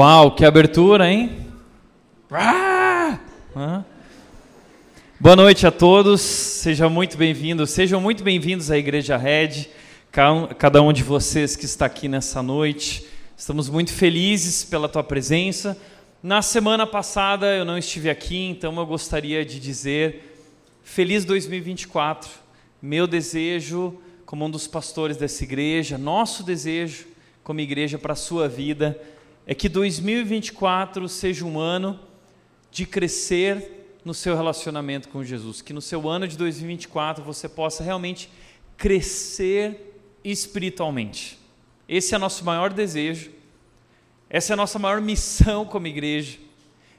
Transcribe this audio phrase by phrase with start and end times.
[0.00, 1.44] Uau, que abertura, hein?
[2.30, 3.18] Ah!
[5.18, 9.66] Boa noite a todos, sejam muito bem-vindos, sejam muito bem-vindos à Igreja Red,
[10.56, 13.08] cada um de vocês que está aqui nessa noite.
[13.36, 15.76] Estamos muito felizes pela tua presença.
[16.22, 20.38] Na semana passada eu não estive aqui, então eu gostaria de dizer
[20.84, 22.30] feliz 2024.
[22.80, 27.04] Meu desejo, como um dos pastores dessa igreja, nosso desejo
[27.42, 28.96] como igreja para a sua vida
[29.50, 31.98] é que 2024 seja um ano
[32.70, 37.82] de crescer no seu relacionamento com Jesus, que no seu ano de 2024 você possa
[37.82, 38.28] realmente
[38.76, 41.38] crescer espiritualmente.
[41.88, 43.30] Esse é nosso maior desejo,
[44.28, 46.36] essa é a nossa maior missão como igreja,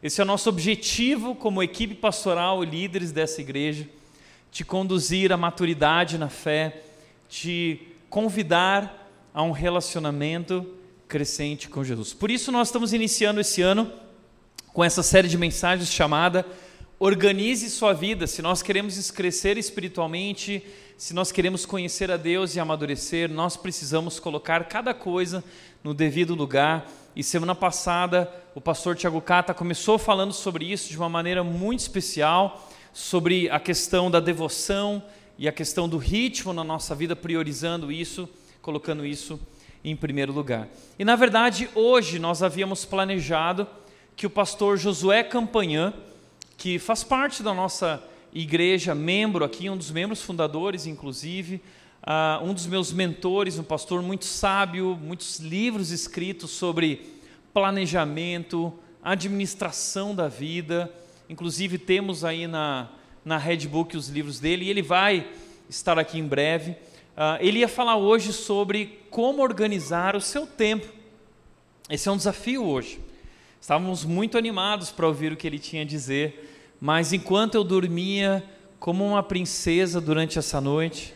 [0.02, 3.88] esse é o nosso objetivo como equipe pastoral e líderes dessa igreja,
[4.52, 6.82] te conduzir à maturidade na fé,
[7.30, 10.79] te convidar a um relacionamento
[11.10, 12.14] crescente com Jesus.
[12.14, 13.92] Por isso, nós estamos iniciando esse ano
[14.72, 16.46] com essa série de mensagens chamada
[17.00, 18.28] Organize Sua Vida.
[18.28, 20.64] Se nós queremos crescer espiritualmente,
[20.96, 25.44] se nós queremos conhecer a Deus e amadurecer, nós precisamos colocar cada coisa
[25.84, 26.88] no devido lugar.
[27.16, 31.80] E semana passada, o pastor Tiago Cata começou falando sobre isso de uma maneira muito
[31.80, 35.02] especial, sobre a questão da devoção
[35.40, 38.30] e a questão do ritmo na nossa vida, priorizando isso,
[38.62, 39.40] colocando isso
[39.84, 40.68] em primeiro lugar.
[40.98, 43.68] E na verdade, hoje nós havíamos planejado
[44.16, 45.94] que o pastor Josué Campanhã,
[46.58, 48.04] que faz parte da nossa
[48.34, 51.62] igreja, membro aqui, um dos membros fundadores, inclusive,
[52.04, 57.14] uh, um dos meus mentores, um pastor muito sábio, muitos livros escritos sobre
[57.54, 60.92] planejamento, administração da vida.
[61.30, 62.90] Inclusive, temos aí na,
[63.24, 65.28] na Redbook os livros dele, e ele vai
[65.70, 66.76] estar aqui em breve.
[67.20, 70.88] Uh, ele ia falar hoje sobre como organizar o seu tempo.
[71.90, 73.02] Esse é um desafio hoje.
[73.60, 78.42] Estávamos muito animados para ouvir o que ele tinha a dizer, mas enquanto eu dormia
[78.80, 81.14] como uma princesa durante essa noite,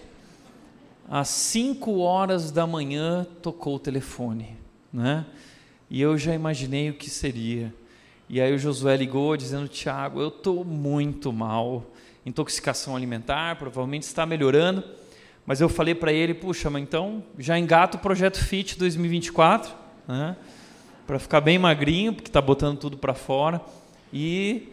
[1.10, 4.58] às 5 horas da manhã tocou o telefone,
[4.92, 5.26] né?
[5.90, 7.74] E eu já imaginei o que seria.
[8.28, 11.86] E aí o Josué ligou dizendo: Tiago, eu estou muito mal,
[12.26, 14.84] intoxicação alimentar, provavelmente está melhorando
[15.46, 19.74] mas eu falei para ele, puxa, mas então já engata o projeto Fit 2024,
[20.08, 20.36] né?
[21.06, 23.62] Para ficar bem magrinho, porque está botando tudo para fora
[24.12, 24.70] e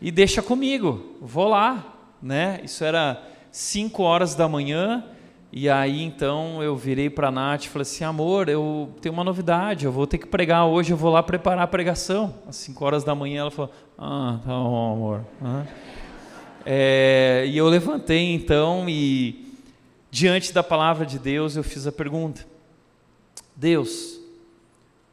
[0.00, 2.60] e deixa comigo, vou lá, né?
[2.62, 5.04] Isso era 5 horas da manhã
[5.50, 9.24] e aí então eu virei para a Nath e falei assim, amor, eu tenho uma
[9.24, 12.34] novidade, eu vou ter que pregar hoje, eu vou lá preparar a pregação.
[12.46, 15.24] Às 5 horas da manhã ela falou, ah, tá bom, amor.
[16.66, 19.43] É, e eu levantei então e
[20.14, 22.46] diante da palavra de Deus, eu fiz a pergunta:
[23.56, 24.20] Deus,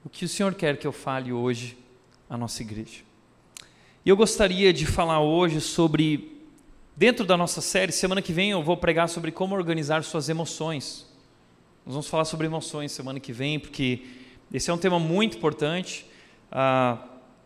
[0.06, 1.76] o que o Senhor quer que eu fale hoje
[2.30, 3.02] à nossa igreja?
[4.06, 6.40] E eu gostaria de falar hoje sobre,
[6.96, 11.08] dentro da nossa série, semana que vem eu vou pregar sobre como organizar suas emoções.
[11.84, 14.06] Nós vamos falar sobre emoções semana que vem, porque
[14.54, 16.06] esse é um tema muito importante.
[16.52, 17.00] Ah,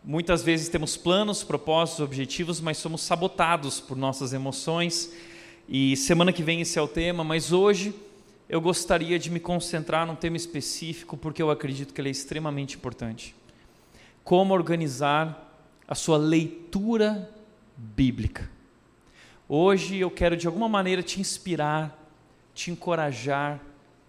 [0.04, 5.10] muitas vezes temos planos, propósitos, objetivos, mas somos sabotados por nossas emoções
[5.68, 7.92] e semana que vem esse é o tema, mas hoje
[8.48, 12.76] eu gostaria de me concentrar num tema específico porque eu acredito que ele é extremamente
[12.76, 13.34] importante.
[14.22, 15.42] Como organizar
[15.88, 17.28] a sua leitura
[17.76, 18.48] bíblica.
[19.48, 21.98] Hoje eu quero de alguma maneira te inspirar,
[22.54, 23.60] te encorajar,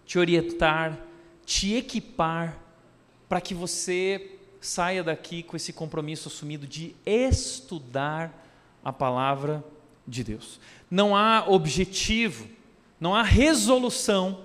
[0.05, 0.97] te orientar,
[1.43, 2.57] te equipar
[3.27, 8.45] para que você saia daqui com esse compromisso assumido de estudar
[8.83, 9.76] a palavra de
[10.23, 10.59] Deus
[10.89, 12.47] não há objetivo,
[12.99, 14.39] não há resolução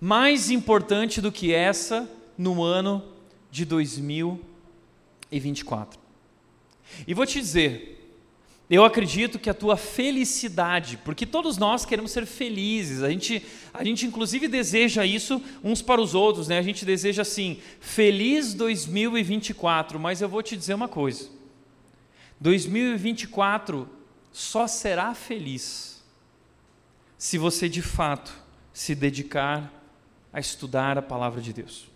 [0.00, 3.02] mais importante do que essa no ano
[3.50, 6.00] de 2024.
[7.06, 7.88] E vou te dizer,
[8.68, 13.84] eu acredito que a tua felicidade, porque todos nós queremos ser felizes, a gente, a
[13.84, 16.58] gente inclusive deseja isso uns para os outros, né?
[16.58, 21.30] a gente deseja assim, feliz 2024, mas eu vou te dizer uma coisa:
[22.40, 24.01] 2024
[24.32, 26.02] só será feliz
[27.18, 28.32] se você de fato
[28.72, 29.72] se dedicar
[30.32, 31.92] a estudar a palavra de Deus.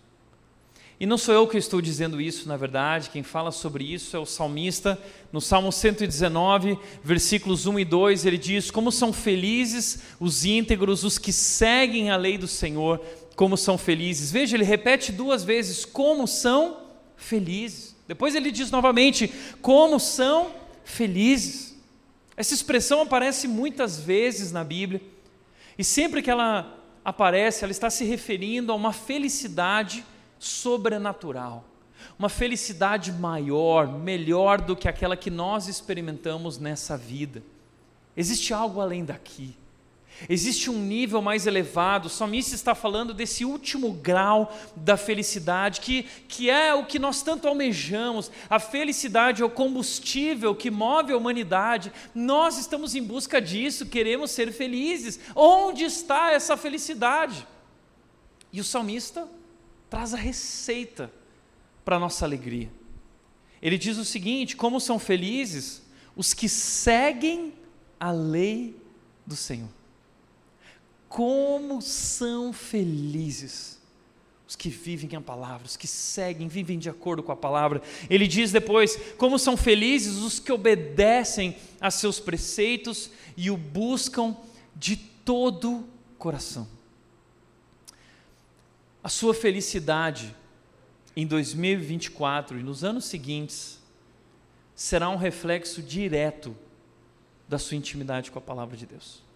[0.99, 4.19] E não sou eu que estou dizendo isso, na verdade, quem fala sobre isso é
[4.19, 4.99] o salmista,
[5.31, 11.19] no Salmo 119, versículos 1 e 2, ele diz: Como são felizes os íntegros, os
[11.19, 12.99] que seguem a lei do Senhor,
[13.35, 14.31] como são felizes.
[14.31, 16.77] Veja, ele repete duas vezes: Como são
[17.15, 17.95] felizes.
[18.07, 19.31] Depois ele diz novamente:
[19.61, 20.51] Como são
[20.83, 21.66] felizes.
[22.37, 25.01] Essa expressão aparece muitas vezes na Bíblia,
[25.75, 30.05] e sempre que ela aparece, ela está se referindo a uma felicidade
[30.37, 31.65] sobrenatural,
[32.17, 37.41] uma felicidade maior, melhor do que aquela que nós experimentamos nessa vida.
[38.15, 39.55] Existe algo além daqui.
[40.27, 42.05] Existe um nível mais elevado.
[42.05, 47.21] O salmista está falando desse último grau da felicidade, que, que é o que nós
[47.21, 48.31] tanto almejamos.
[48.49, 51.91] A felicidade é o combustível que move a humanidade.
[52.15, 55.19] Nós estamos em busca disso, queremos ser felizes.
[55.35, 57.47] Onde está essa felicidade?
[58.51, 59.27] E o salmista
[59.89, 61.11] traz a receita
[61.85, 62.71] para a nossa alegria.
[63.61, 65.83] Ele diz o seguinte: como são felizes
[66.15, 67.53] os que seguem
[67.99, 68.75] a lei
[69.25, 69.76] do Senhor.
[71.09, 73.77] Como são felizes
[74.47, 77.81] os que vivem a palavra, os que seguem, vivem de acordo com a palavra.
[78.09, 84.35] Ele diz depois: como são felizes os que obedecem a seus preceitos e o buscam
[84.75, 85.85] de todo
[86.17, 86.67] coração.
[89.03, 90.33] A sua felicidade
[91.15, 93.79] em 2024 e nos anos seguintes
[94.75, 96.55] será um reflexo direto
[97.49, 99.26] da sua intimidade com a palavra de Deus.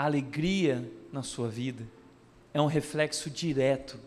[0.00, 1.86] A alegria na sua vida
[2.54, 4.00] é um reflexo direto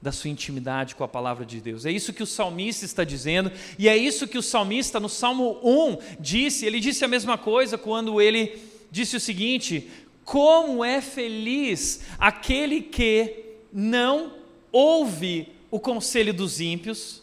[0.00, 1.84] da sua intimidade com a palavra de Deus.
[1.84, 5.58] É isso que o salmista está dizendo, e é isso que o salmista no Salmo
[5.64, 6.64] 1 disse.
[6.64, 8.56] Ele disse a mesma coisa quando ele
[8.88, 9.90] disse o seguinte:
[10.24, 14.32] Como é feliz aquele que não
[14.70, 17.20] ouve o conselho dos ímpios,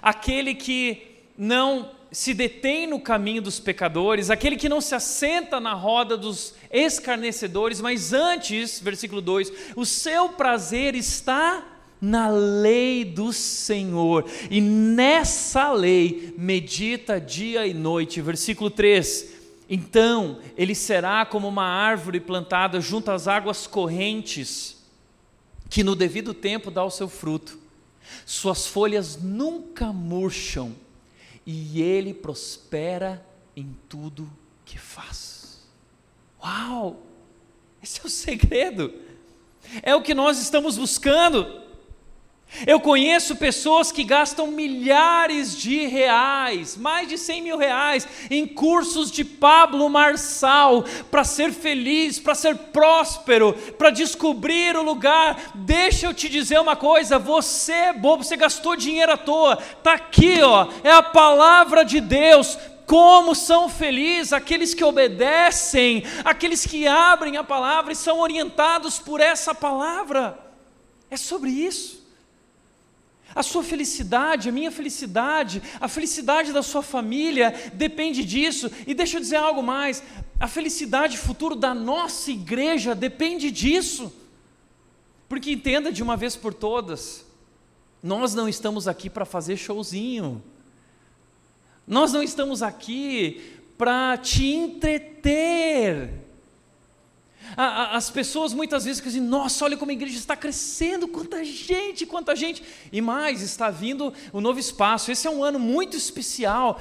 [0.00, 1.02] aquele que
[1.36, 6.54] não se detém no caminho dos pecadores, aquele que não se assenta na roda dos
[6.70, 11.64] escarnecedores, mas antes, versículo 2: o seu prazer está
[12.00, 18.20] na lei do Senhor, e nessa lei medita dia e noite.
[18.20, 19.34] Versículo 3:
[19.68, 24.76] então ele será como uma árvore plantada junto às águas correntes,
[25.68, 27.58] que no devido tempo dá o seu fruto,
[28.24, 30.74] suas folhas nunca murcham
[31.46, 34.28] e ele prospera em tudo
[34.64, 35.64] que faz.
[36.42, 37.02] Uau!
[37.80, 38.92] Esse é o segredo.
[39.82, 41.65] É o que nós estamos buscando.
[42.66, 49.10] Eu conheço pessoas que gastam milhares de reais, mais de 100 mil reais, em cursos
[49.10, 55.52] de Pablo Marçal, para ser feliz, para ser próspero, para descobrir o lugar.
[55.54, 59.58] Deixa eu te dizer uma coisa: você é bobo, você gastou dinheiro à toa.
[59.76, 62.56] Está aqui, ó, é a palavra de Deus.
[62.86, 69.20] Como são felizes aqueles que obedecem, aqueles que abrem a palavra e são orientados por
[69.20, 70.38] essa palavra.
[71.10, 72.05] É sobre isso.
[73.36, 78.70] A sua felicidade, a minha felicidade, a felicidade da sua família depende disso.
[78.86, 80.02] E deixa eu dizer algo mais:
[80.40, 84.10] a felicidade futuro da nossa igreja depende disso.
[85.28, 87.26] Porque entenda de uma vez por todas,
[88.02, 90.42] nós não estamos aqui para fazer showzinho.
[91.86, 96.25] Nós não estamos aqui para te entreter.
[97.56, 102.34] As pessoas muitas vezes dizem, nossa, olha como a igreja está crescendo, quanta gente, quanta
[102.34, 102.62] gente.
[102.92, 105.10] E mais, está vindo o um novo espaço.
[105.10, 106.80] Esse é um ano muito especial.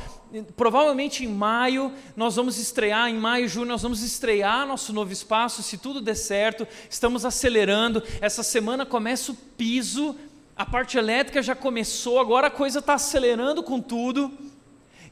[0.55, 5.63] Provavelmente em maio nós vamos estrear, em maio, junho nós vamos estrear nosso novo espaço,
[5.63, 6.67] se tudo der certo.
[6.89, 8.01] Estamos acelerando.
[8.19, 10.15] Essa semana começa o piso,
[10.55, 14.31] a parte elétrica já começou, agora a coisa está acelerando com tudo.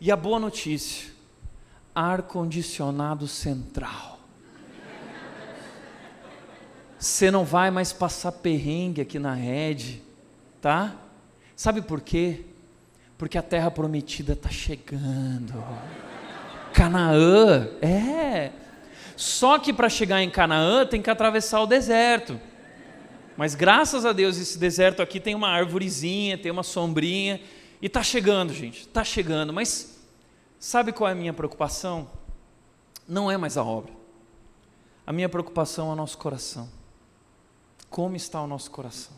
[0.01, 1.11] E a boa notícia:
[1.95, 4.12] ar-condicionado central
[7.03, 10.01] você não vai mais passar perrengue aqui na rede,
[10.61, 10.95] tá?
[11.53, 12.45] Sabe por quê?
[13.17, 15.61] Porque a terra prometida está chegando.
[16.73, 18.53] Canaã, é.
[19.17, 22.39] Só que para chegar em Canaã tem que atravessar o deserto.
[23.35, 27.41] Mas graças a Deus esse deserto aqui tem uma árvorezinha, tem uma sombrinha
[27.81, 29.51] e está chegando, gente, está chegando.
[29.51, 30.01] Mas
[30.57, 32.09] sabe qual é a minha preocupação?
[33.05, 33.91] Não é mais a obra.
[35.05, 36.82] A minha preocupação é o nosso coração
[37.93, 39.13] como está o nosso coração.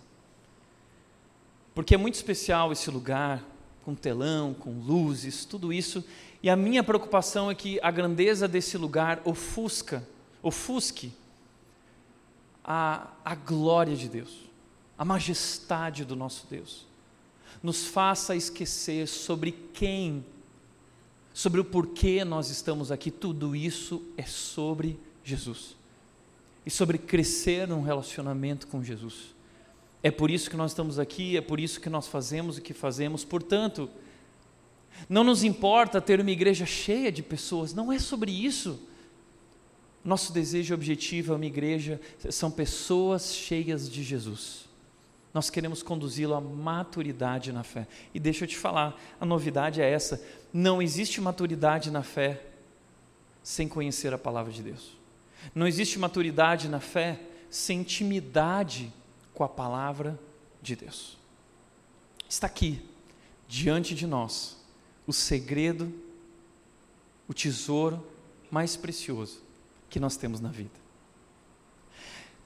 [1.74, 3.42] Porque é muito especial esse lugar,
[3.86, 6.04] com telão, com luzes, tudo isso,
[6.44, 10.06] e a minha preocupação é que a grandeza desse lugar ofusca,
[10.44, 11.14] ofusque
[12.66, 14.42] a, a glória de Deus,
[14.98, 16.86] a majestade do nosso Deus,
[17.64, 20.26] nos faça esquecer sobre quem,
[21.34, 25.78] sobre o porquê nós estamos aqui, tudo isso é sobre Jesus
[26.66, 29.36] e sobre crescer num relacionamento com Jesus.
[30.02, 32.74] É por isso que nós estamos aqui, é por isso que nós fazemos o que
[32.74, 33.24] fazemos.
[33.24, 33.90] Portanto,
[35.10, 38.80] não nos importa ter uma igreja cheia de pessoas, não é sobre isso.
[40.04, 44.66] Nosso desejo objetivo é uma igreja, são pessoas cheias de Jesus.
[45.34, 47.88] nós queremos conduzi-lo à maturidade na fé.
[48.14, 52.42] E deixa eu te falar, a novidade é essa: não existe maturidade na fé
[53.44, 54.95] sem conhecer a palavra de Deus.
[55.54, 58.92] Não existe maturidade na fé sem intimidade
[59.34, 60.20] com a palavra
[60.62, 61.18] de Deus.
[62.28, 62.82] Está aqui,
[63.48, 64.58] diante de nós,
[65.06, 65.94] o segredo,
[67.28, 68.06] o tesouro
[68.50, 69.42] mais precioso
[69.90, 70.86] que nós temos na vida.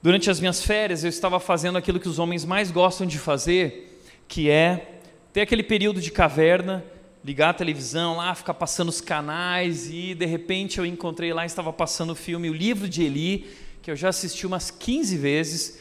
[0.01, 4.01] Durante as minhas férias, eu estava fazendo aquilo que os homens mais gostam de fazer,
[4.27, 4.99] que é
[5.33, 6.85] ter aquele período de caverna,
[7.23, 11.71] ligar a televisão lá, ficar passando os canais e de repente eu encontrei lá, estava
[11.73, 13.49] passando o filme O Livro de Eli,
[13.81, 15.79] que eu já assisti umas 15 vezes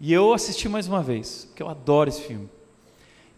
[0.00, 2.48] e eu assisti mais uma vez, porque eu adoro esse filme.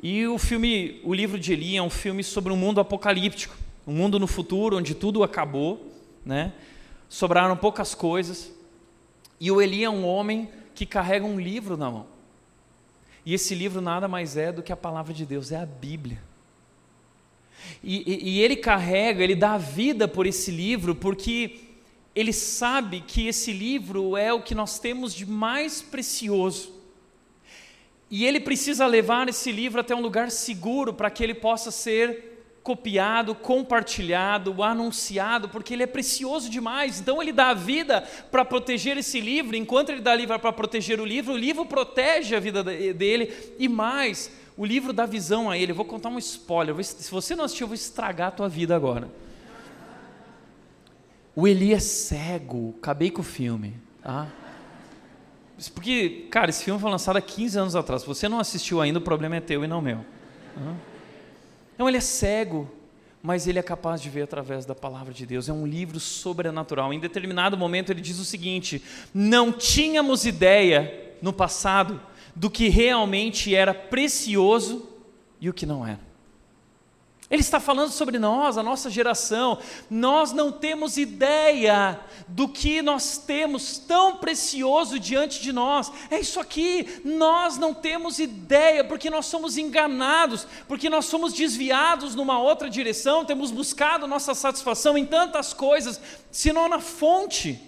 [0.02, 3.93] E o filme O Livro de Eli é um filme sobre um mundo apocalíptico, um
[3.93, 5.93] mundo no futuro onde tudo acabou,
[6.25, 6.52] né?
[7.09, 8.52] Sobraram poucas coisas
[9.40, 12.07] e o Eli é um homem que carrega um livro na mão.
[13.25, 16.27] E esse livro nada mais é do que a palavra de Deus, é a Bíblia.
[17.83, 21.61] E, e, e ele carrega, ele dá vida por esse livro, porque
[22.15, 26.75] ele sabe que esse livro é o que nós temos de mais precioso.
[28.11, 32.29] E ele precisa levar esse livro até um lugar seguro para que ele possa ser
[32.62, 37.00] copiado, compartilhado, anunciado, porque ele é precioso demais.
[37.00, 40.53] Então ele dá a vida para proteger esse livro, enquanto ele dá a vida para
[40.53, 45.49] proteger o livro, o livro protege a vida dele e mais, o livro dá visão
[45.49, 45.71] a ele.
[45.71, 46.75] Eu vou contar um spoiler.
[46.85, 49.09] Se você não assistiu, eu vou estragar a tua vida agora.
[51.35, 52.75] O Eli é cego.
[52.79, 53.77] Acabei com o filme.
[54.03, 54.27] Tá?
[55.73, 58.03] Porque, cara, esse filme foi lançado há 15 anos atrás.
[58.03, 60.05] Se você não assistiu ainda, o problema é teu e não meu.
[61.79, 62.69] Não, ele é cego,
[63.23, 65.49] mas ele é capaz de ver através da palavra de Deus.
[65.49, 66.93] É um livro sobrenatural.
[66.93, 68.83] Em determinado momento ele diz o seguinte:
[69.15, 72.00] não tínhamos ideia no passado
[72.38, 74.88] do que realmente era precioso
[75.40, 76.07] e o que não era.
[77.28, 79.59] Ele está falando sobre nós, a nossa geração.
[79.90, 85.92] Nós não temos ideia do que nós temos tão precioso diante de nós.
[86.11, 87.02] É isso aqui.
[87.04, 93.25] Nós não temos ideia porque nós somos enganados, porque nós somos desviados numa outra direção,
[93.25, 97.67] temos buscado nossa satisfação em tantas coisas, senão na fonte.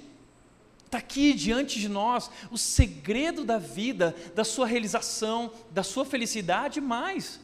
[0.91, 6.81] Está aqui diante de nós o segredo da vida, da sua realização, da sua felicidade,
[6.81, 7.39] mais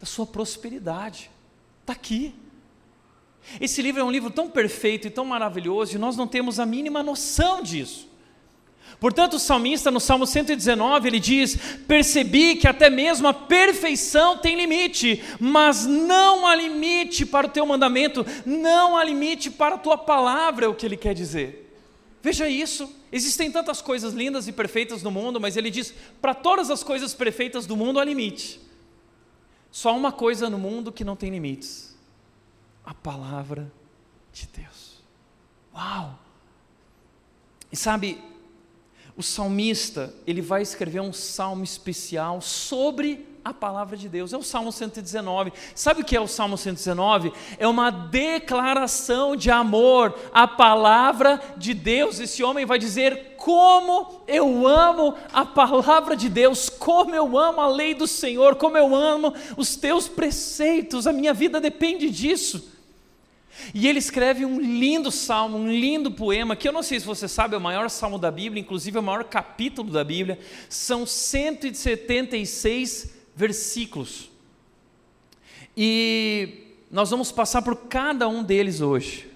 [0.00, 1.30] da sua prosperidade.
[1.82, 2.34] Está aqui.
[3.60, 6.64] Esse livro é um livro tão perfeito e tão maravilhoso e nós não temos a
[6.64, 8.08] mínima noção disso.
[8.98, 14.56] Portanto, o salmista, no Salmo 119, ele diz: Percebi que até mesmo a perfeição tem
[14.56, 19.98] limite, mas não há limite para o teu mandamento, não há limite para a tua
[19.98, 21.67] palavra, é o que ele quer dizer.
[22.28, 26.70] Veja isso, existem tantas coisas lindas e perfeitas no mundo, mas ele diz: para todas
[26.70, 28.60] as coisas perfeitas do mundo há limite.
[29.70, 31.96] Só uma coisa no mundo que não tem limites:
[32.84, 33.72] a palavra
[34.30, 35.02] de Deus.
[35.74, 36.18] Uau!
[37.72, 38.22] E sabe,
[39.16, 44.32] o salmista, ele vai escrever um salmo especial sobre a palavra de Deus.
[44.32, 45.52] É o Salmo 119.
[45.74, 47.32] Sabe o que é o Salmo 119?
[47.58, 52.20] É uma declaração de amor à palavra de Deus.
[52.20, 57.68] Esse homem vai dizer: Como eu amo a palavra de Deus, como eu amo a
[57.68, 62.76] lei do Senhor, como eu amo os teus preceitos, a minha vida depende disso.
[63.74, 67.26] E ele escreve um lindo salmo, um lindo poema, que eu não sei se você
[67.26, 70.38] sabe, é o maior salmo da Bíblia, inclusive é o maior capítulo da Bíblia.
[70.68, 74.28] São 176 versículos.
[75.76, 79.30] E nós vamos passar por cada um deles hoje.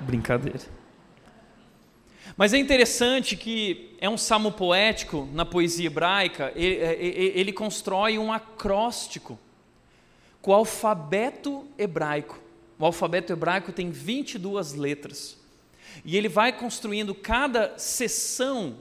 [0.00, 0.60] Brincadeira.
[2.36, 8.18] Mas é interessante que é um salmo poético na poesia hebraica, ele, ele, ele constrói
[8.18, 9.38] um acróstico
[10.42, 12.38] com o alfabeto hebraico.
[12.78, 15.38] O alfabeto hebraico tem 22 letras.
[16.04, 18.76] E ele vai construindo cada seção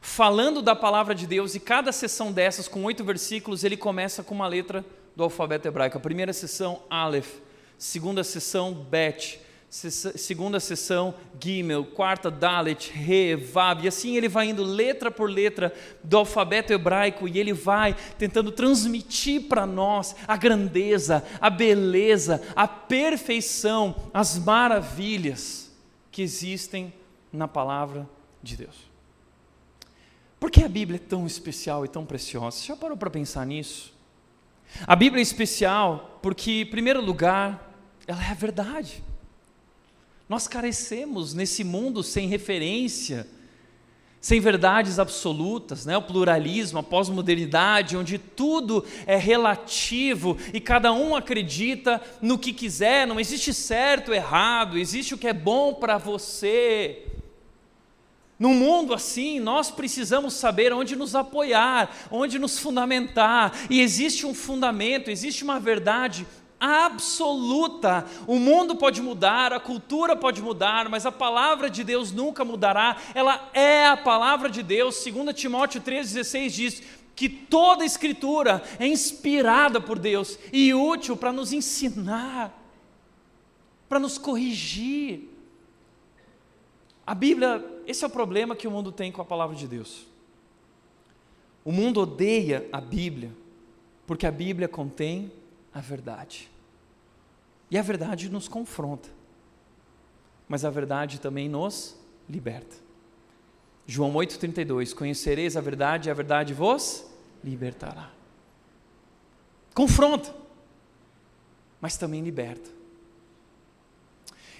[0.00, 4.34] falando da palavra de Deus, e cada sessão dessas, com oito versículos, ele começa com
[4.34, 5.98] uma letra do alfabeto hebraico.
[5.98, 7.38] A primeira sessão, Aleph.
[7.76, 9.40] Segunda sessão, Bet.
[9.70, 11.84] Segunda sessão, Gimel.
[11.84, 13.84] Quarta, Dalet, Re, Vav.
[13.84, 18.50] E assim ele vai indo letra por letra do alfabeto hebraico e ele vai tentando
[18.50, 25.70] transmitir para nós a grandeza, a beleza, a perfeição, as maravilhas
[26.10, 26.92] que existem
[27.32, 28.08] na palavra
[28.42, 28.89] de Deus.
[30.40, 32.56] Por que a Bíblia é tão especial e tão preciosa?
[32.56, 33.92] Você já parou para pensar nisso?
[34.86, 37.72] A Bíblia é especial porque, em primeiro lugar,
[38.06, 39.04] ela é a verdade.
[40.26, 43.28] Nós carecemos nesse mundo sem referência
[44.20, 45.96] sem verdades absolutas, né?
[45.96, 53.06] o pluralismo, a pós-modernidade, onde tudo é relativo e cada um acredita no que quiser,
[53.06, 57.06] não existe certo errado, existe o que é bom para você.
[58.40, 64.32] Num mundo assim, nós precisamos saber onde nos apoiar, onde nos fundamentar, e existe um
[64.32, 66.26] fundamento, existe uma verdade
[66.58, 68.06] absoluta.
[68.26, 72.96] O mundo pode mudar, a cultura pode mudar, mas a palavra de Deus nunca mudará.
[73.14, 75.04] Ela é a palavra de Deus.
[75.04, 76.82] 2 Timóteo 3,16 diz
[77.14, 82.58] que toda escritura é inspirada por Deus e útil para nos ensinar,
[83.86, 85.28] para nos corrigir.
[87.06, 90.06] A Bíblia, esse é o problema que o mundo tem com a palavra de Deus.
[91.64, 93.32] O mundo odeia a Bíblia,
[94.06, 95.32] porque a Bíblia contém
[95.74, 96.50] a verdade.
[97.70, 99.08] E a verdade nos confronta,
[100.48, 101.96] mas a verdade também nos
[102.28, 102.76] liberta.
[103.86, 107.04] João 8,32: Conhecereis a verdade e a verdade vos
[107.42, 108.10] libertará.
[109.74, 110.34] Confronta,
[111.80, 112.70] mas também liberta.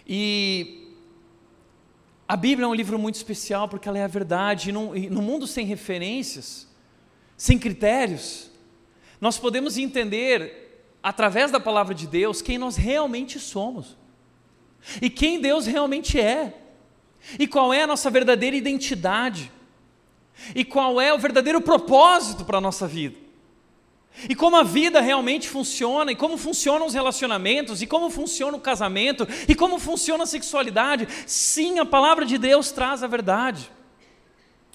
[0.07, 0.80] E
[2.31, 5.49] a Bíblia é um livro muito especial porque ela é a verdade, e no mundo
[5.49, 6.69] sem referências,
[7.37, 8.53] sem critérios,
[9.21, 13.97] nós podemos entender através da palavra de Deus, quem nós realmente somos.
[15.03, 16.55] E quem Deus realmente é.
[17.37, 19.51] E qual é a nossa verdadeira identidade.
[20.55, 23.17] E qual é o verdadeiro propósito para a nossa vida.
[24.29, 28.61] E como a vida realmente funciona, e como funcionam os relacionamentos, e como funciona o
[28.61, 31.09] casamento, e como funciona a sexualidade.
[31.27, 33.71] Sim, a palavra de Deus traz a verdade.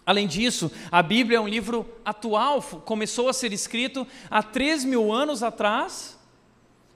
[0.05, 5.11] Além disso, a Bíblia é um livro atual, começou a ser escrito há 3 mil
[5.11, 6.17] anos atrás,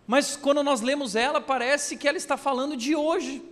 [0.05, 3.43] mas quando nós lemos ela, parece que ela está falando de hoje.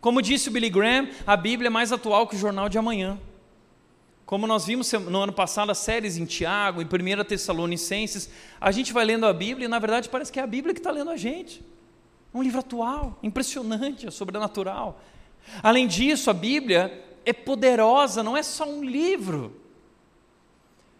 [0.00, 3.18] Como disse o Billy Graham, a Bíblia é mais atual que o jornal de amanhã.
[4.26, 8.28] Como nós vimos no ano passado as séries em Tiago, em 1 Tessalonicenses,
[8.60, 10.80] a gente vai lendo a Bíblia e na verdade parece que é a Bíblia que
[10.80, 11.64] está lendo a gente.
[12.34, 15.00] É um livro atual, impressionante, é sobrenatural.
[15.62, 19.54] Além disso, a Bíblia é poderosa, não é só um livro.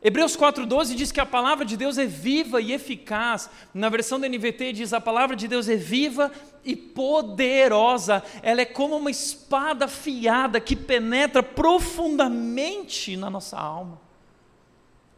[0.06, 3.50] Hebreus 4,12 diz que a palavra de Deus é viva e eficaz.
[3.74, 6.30] Na versão da NVT diz: a palavra de Deus é viva
[6.64, 8.22] e poderosa.
[8.40, 14.00] Ela é como uma espada afiada que penetra profundamente na nossa alma.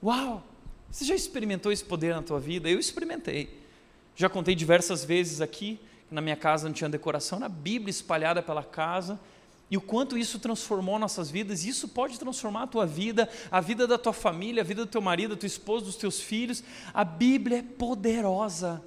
[0.02, 0.42] Uau!
[0.90, 2.66] Você já experimentou esse poder na tua vida?
[2.70, 3.60] Eu experimentei.
[4.16, 5.78] Já contei diversas vezes aqui.
[6.10, 9.20] Na minha casa não tinha decoração, na Bíblia espalhada pela casa
[9.70, 13.86] e o quanto isso transformou nossas vidas, isso pode transformar a tua vida, a vida
[13.86, 16.64] da tua família, a vida do teu marido, da tua esposa, dos teus filhos.
[16.94, 18.82] A Bíblia é poderosa,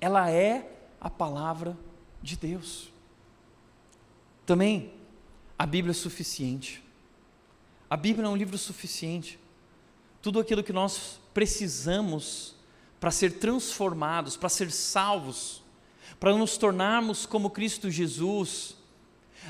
[0.00, 0.68] ela é
[1.00, 1.76] a palavra
[2.20, 2.92] de Deus.
[4.44, 4.92] Também,
[5.56, 6.82] a Bíblia é suficiente.
[7.88, 9.38] A Bíblia é um livro suficiente.
[10.20, 12.56] Tudo aquilo que nós precisamos
[12.98, 15.62] para ser transformados, para ser salvos,
[16.18, 18.74] para nos tornarmos como Cristo Jesus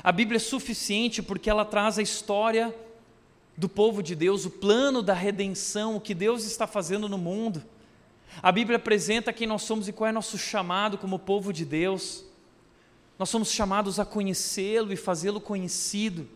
[0.03, 2.73] a Bíblia é suficiente porque ela traz a história
[3.55, 7.63] do povo de Deus, o plano da redenção, o que Deus está fazendo no mundo.
[8.41, 12.23] A Bíblia apresenta quem nós somos e qual é nosso chamado como povo de Deus.
[13.17, 16.27] Nós somos chamados a conhecê-lo e fazê-lo conhecido.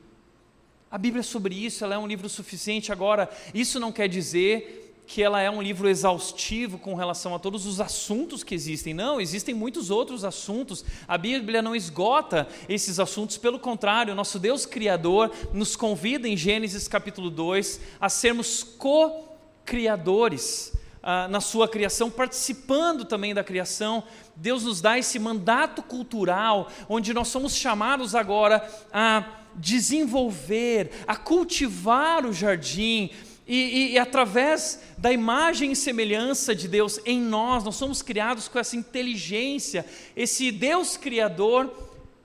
[0.90, 2.92] A Bíblia é sobre isso, ela é um livro suficiente.
[2.92, 7.66] Agora, isso não quer dizer que ela é um livro exaustivo com relação a todos
[7.66, 8.94] os assuntos que existem.
[8.94, 10.86] Não, existem muitos outros assuntos.
[11.06, 16.88] A Bíblia não esgota esses assuntos, pelo contrário, nosso Deus Criador nos convida em Gênesis
[16.88, 20.72] capítulo 2 a sermos co-criadores.
[21.04, 27.14] Ah, na sua criação, participando também da criação, Deus nos dá esse mandato cultural, onde
[27.14, 33.10] nós somos chamados agora a desenvolver, a cultivar o jardim,
[33.52, 38.48] e, e, e, através da imagem e semelhança de Deus em nós, nós somos criados
[38.48, 39.86] com essa inteligência.
[40.16, 41.70] Esse Deus Criador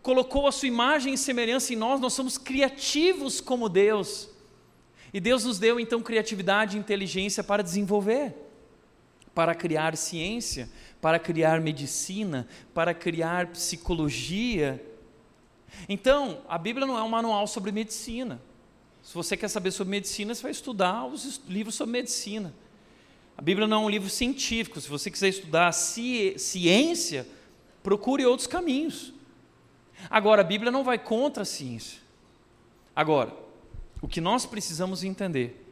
[0.03, 4.29] colocou a sua imagem e semelhança em nós, nós somos criativos como Deus.
[5.13, 8.33] E Deus nos deu então criatividade e inteligência para desenvolver,
[9.35, 14.81] para criar ciência, para criar medicina, para criar psicologia.
[15.89, 18.41] Então, a Bíblia não é um manual sobre medicina.
[19.07, 22.53] Se você quer saber sobre medicina, você vai estudar os livros sobre medicina.
[23.39, 24.81] A Bíblia não é um livro científico.
[24.81, 27.25] Se você quiser estudar ciência,
[27.85, 29.15] procure outros caminhos.
[30.11, 32.01] Agora, a Bíblia não vai contra a ciência.
[32.97, 33.33] Agora,
[34.03, 35.65] o que nós precisamos entender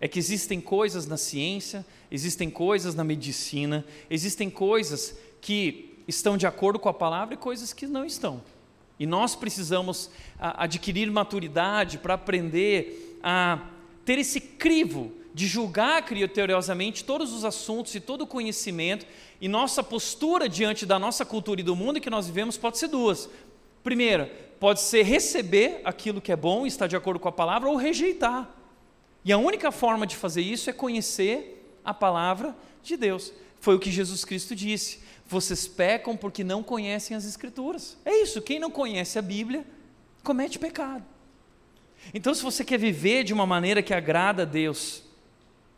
[0.00, 6.46] é que existem coisas na ciência, existem coisas na medicina, existem coisas que estão de
[6.46, 8.42] acordo com a palavra e coisas que não estão.
[9.00, 13.58] E nós precisamos adquirir maturidade para aprender a
[14.04, 19.06] ter esse crivo de julgar criteriosamente todos os assuntos e todo o conhecimento,
[19.40, 22.88] e nossa postura diante da nossa cultura e do mundo que nós vivemos pode ser
[22.88, 23.30] duas.
[23.82, 27.70] Primeira, pode ser receber aquilo que é bom e está de acordo com a palavra,
[27.70, 28.54] ou rejeitar.
[29.24, 33.32] E a única forma de fazer isso é conhecer a palavra de Deus.
[33.60, 35.00] Foi o que Jesus Cristo disse.
[35.30, 37.96] Vocês pecam porque não conhecem as Escrituras.
[38.04, 39.64] É isso, quem não conhece a Bíblia
[40.24, 41.04] comete pecado.
[42.12, 45.04] Então, se você quer viver de uma maneira que agrada a Deus,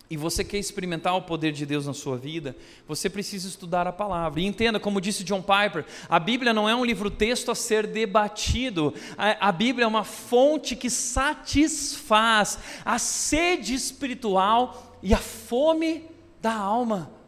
[0.08, 2.56] e você quer experimentar o poder de Deus na sua vida,
[2.88, 4.40] você precisa estudar a palavra.
[4.40, 8.94] E entenda, como disse John Piper, a Bíblia não é um livro-texto a ser debatido,
[9.18, 16.06] a, a, Bíblia é uma fonte que satisfaz a sede espiritual e a fome
[16.40, 17.21] da alma.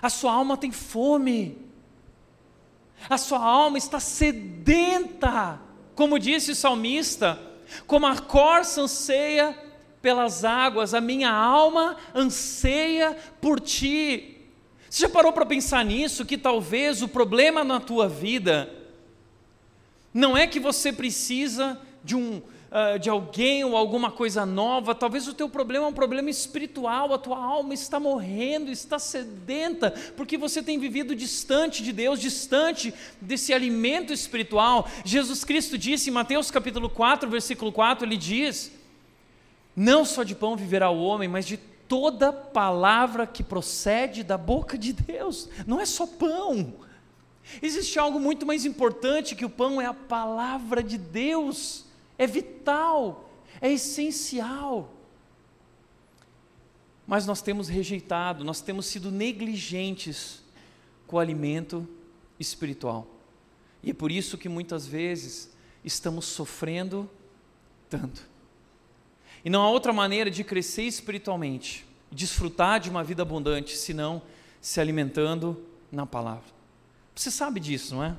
[0.00, 1.58] A sua alma tem fome,
[3.08, 5.60] a sua alma está sedenta,
[5.94, 7.38] como disse o salmista,
[7.86, 9.56] como a corça anseia
[10.02, 14.38] pelas águas, a minha alma anseia por ti.
[14.88, 16.24] Você já parou para pensar nisso?
[16.24, 18.74] Que talvez o problema na tua vida
[20.12, 25.26] não é que você precisa de um uh, de alguém ou alguma coisa nova, talvez
[25.28, 30.38] o teu problema é um problema espiritual, a tua alma está morrendo, está sedenta, porque
[30.38, 34.88] você tem vivido distante de Deus, distante desse alimento espiritual.
[35.04, 38.72] Jesus Cristo disse em Mateus capítulo 4, versículo 4, ele diz:
[39.74, 44.76] não só de pão viverá o homem, mas de toda palavra que procede da boca
[44.76, 45.48] de Deus.
[45.66, 46.74] Não é só pão.
[47.60, 51.84] Existe algo muito mais importante que o pão, é a palavra de Deus.
[52.20, 53.30] É vital,
[53.62, 54.92] é essencial.
[57.06, 60.44] Mas nós temos rejeitado, nós temos sido negligentes
[61.06, 61.88] com o alimento
[62.38, 63.06] espiritual.
[63.82, 65.50] E é por isso que muitas vezes
[65.82, 67.08] estamos sofrendo
[67.88, 68.28] tanto.
[69.42, 74.20] E não há outra maneira de crescer espiritualmente, desfrutar de uma vida abundante, senão
[74.60, 76.52] se alimentando na palavra.
[77.14, 78.14] Você sabe disso, não é?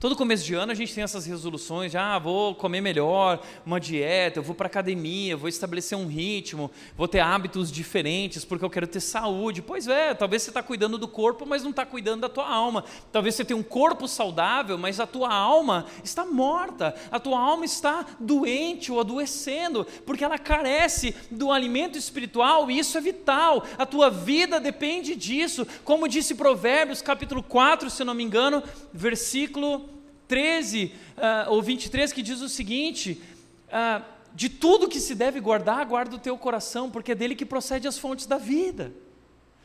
[0.00, 3.80] Todo começo de ano a gente tem essas resoluções, de, ah, vou comer melhor, uma
[3.80, 8.70] dieta, eu vou para academia, vou estabelecer um ritmo, vou ter hábitos diferentes porque eu
[8.70, 9.60] quero ter saúde.
[9.60, 12.84] Pois é, talvez você está cuidando do corpo, mas não está cuidando da tua alma.
[13.10, 17.64] Talvez você tenha um corpo saudável, mas a tua alma está morta, a tua alma
[17.64, 23.64] está doente ou adoecendo, porque ela carece do alimento espiritual e isso é vital.
[23.76, 25.66] A tua vida depende disso.
[25.82, 29.87] Como disse Provérbios, capítulo 4, se não me engano, versículo
[30.28, 33.20] 13 uh, ou 23 que diz o seguinte:
[33.68, 37.46] uh, de tudo que se deve guardar, guarda o teu coração, porque é dele que
[37.46, 38.92] procede as fontes da vida.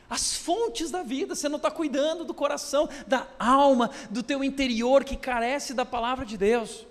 [0.08, 5.04] As fontes da vida, você não está cuidando do coração, da alma, do teu interior
[5.04, 6.86] que carece da palavra de Deus.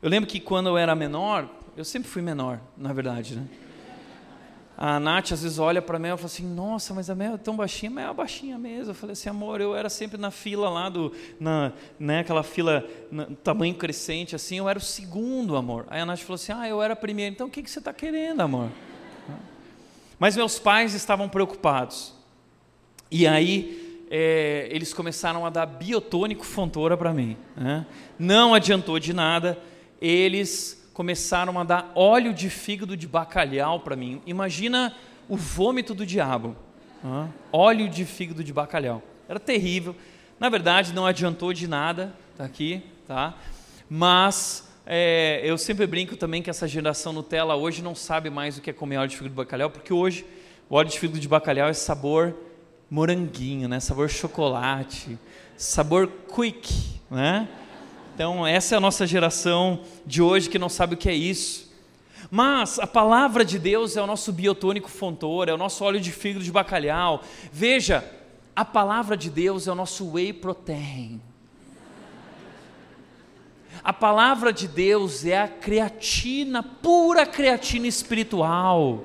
[0.00, 3.46] Eu lembro que quando eu era menor, eu sempre fui menor, na verdade, né?
[4.80, 7.36] A Nath às vezes olha para mim e fala assim, nossa, mas a Mel é
[7.36, 8.92] tão baixinha, mas é baixinha mesmo.
[8.92, 12.88] Eu falei assim, amor, eu era sempre na fila lá do, na, né, aquela fila
[13.10, 15.84] na, tamanho crescente assim, eu era o segundo, amor.
[15.90, 17.34] Aí a Nath falou assim, ah, eu era primeiro.
[17.34, 18.70] Então o que, que você está querendo, amor?
[20.16, 22.14] Mas meus pais estavam preocupados.
[23.10, 27.36] E aí é, eles começaram a dar biotônico fontora para mim.
[27.56, 27.84] Né?
[28.16, 29.58] Não adiantou de nada.
[30.00, 34.20] Eles começaram a dar óleo de fígado de bacalhau para mim.
[34.26, 34.92] Imagina
[35.28, 36.56] o vômito do diabo.
[37.52, 39.00] óleo de fígado de bacalhau.
[39.28, 39.94] Era terrível.
[40.40, 43.36] Na verdade, não adiantou de nada, tá aqui, tá?
[43.88, 48.60] Mas é, eu sempre brinco também que essa geração Nutella hoje não sabe mais o
[48.60, 50.26] que é comer óleo de fígado de bacalhau, porque hoje
[50.68, 52.34] o óleo de fígado de bacalhau é sabor
[52.90, 53.78] moranguinho, né?
[53.78, 55.16] Sabor chocolate,
[55.56, 57.46] sabor quick, né?
[58.18, 61.70] Então, essa é a nossa geração de hoje que não sabe o que é isso.
[62.28, 66.10] Mas a palavra de Deus é o nosso biotônico fontor, é o nosso óleo de
[66.10, 67.22] fígado de bacalhau.
[67.52, 68.04] Veja,
[68.56, 71.20] a palavra de Deus é o nosso whey protein.
[73.84, 79.04] A palavra de Deus é a creatina, pura creatina espiritual.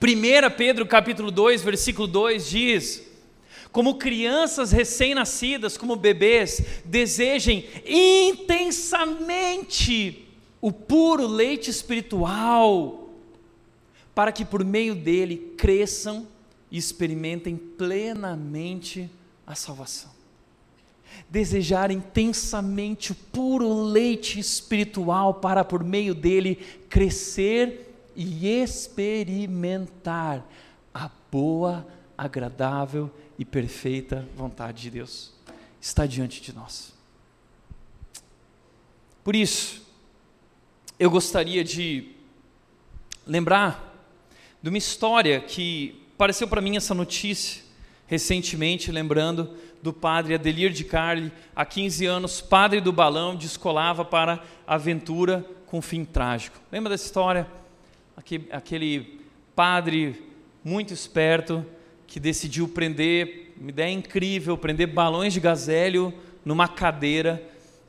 [0.00, 3.05] 1 Pedro capítulo 2, versículo 2 diz:
[3.76, 10.26] como crianças recém-nascidas, como bebês, desejem intensamente
[10.62, 13.10] o puro leite espiritual,
[14.14, 16.26] para que por meio dele cresçam
[16.70, 19.10] e experimentem plenamente
[19.46, 20.10] a salvação.
[21.28, 26.54] Desejar intensamente o puro leite espiritual, para por meio dele
[26.88, 30.50] crescer e experimentar
[30.94, 31.86] a boa,
[32.16, 35.32] agradável e e perfeita vontade de Deus
[35.80, 36.94] está diante de nós.
[39.22, 39.84] Por isso,
[40.98, 42.12] eu gostaria de
[43.26, 43.94] lembrar
[44.62, 47.62] de uma história que apareceu para mim essa notícia
[48.06, 54.42] recentemente, lembrando do padre Adelir de Carli, há 15 anos, padre do balão, descolava para
[54.66, 56.58] aventura com fim trágico.
[56.72, 57.46] Lembra dessa história?
[58.50, 59.20] Aquele
[59.54, 60.24] padre
[60.64, 61.64] muito esperto
[62.06, 66.12] que decidiu prender, uma ideia incrível, prender balões de gazélio
[66.44, 67.42] numa cadeira.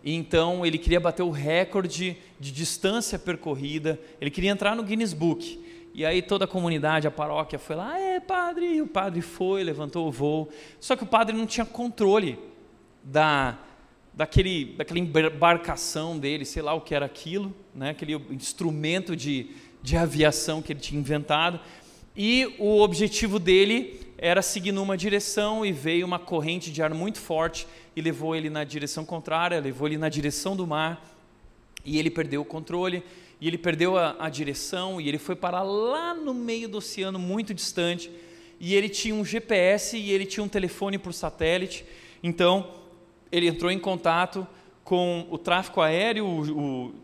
[0.03, 5.13] E então ele queria bater o recorde de distância percorrida, ele queria entrar no Guinness
[5.13, 5.63] Book.
[5.93, 9.63] E aí toda a comunidade, a paróquia foi lá, é padre, e o padre foi,
[9.63, 10.49] levantou o voo.
[10.79, 12.37] Só que o padre não tinha controle
[13.03, 13.57] da,
[14.13, 17.91] daquele, daquela embarcação dele, sei lá o que era aquilo, né?
[17.91, 19.51] aquele instrumento de,
[19.81, 21.59] de aviação que ele tinha inventado.
[22.15, 27.19] E o objetivo dele era seguir numa direção e veio uma corrente de ar muito
[27.19, 31.05] forte e levou ele na direção contrária, levou ele na direção do mar
[31.85, 33.03] e ele perdeu o controle
[33.39, 37.19] e ele perdeu a, a direção e ele foi parar lá no meio do oceano,
[37.19, 38.11] muito distante.
[38.59, 41.85] E ele tinha um GPS e ele tinha um telefone por satélite.
[42.23, 42.71] Então,
[43.31, 44.47] ele entrou em contato
[44.83, 46.95] com o tráfico aéreo, o, o,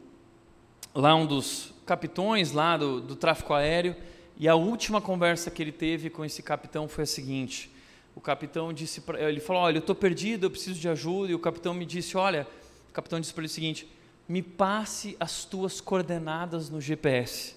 [0.95, 3.95] lá um dos capitões lá do, do tráfico aéreo.
[4.37, 7.71] E a última conversa que ele teve com esse capitão foi a seguinte:
[8.15, 11.31] o capitão disse ele falou, olha, eu estou perdido, eu preciso de ajuda.
[11.31, 12.47] E o capitão me disse, olha,
[12.89, 13.87] o capitão disse para ele o seguinte:
[14.27, 17.55] me passe as tuas coordenadas no GPS.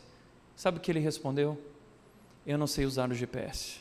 [0.55, 1.61] Sabe o que ele respondeu?
[2.47, 3.81] Eu não sei usar o GPS.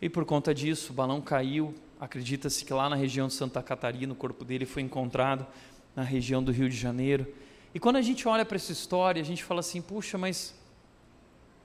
[0.00, 1.74] E por conta disso, o balão caiu.
[1.98, 5.46] Acredita-se que lá na região de Santa Catarina, o corpo dele foi encontrado
[5.94, 7.26] na região do Rio de Janeiro.
[7.74, 10.54] E quando a gente olha para essa história, a gente fala assim: puxa, mas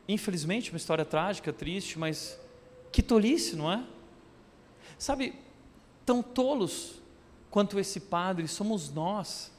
[0.07, 2.39] infelizmente uma história trágica, triste, mas
[2.91, 3.83] que tolice, não é?
[4.97, 5.33] Sabe,
[6.05, 7.01] tão tolos
[7.49, 9.51] quanto esse padre somos nós,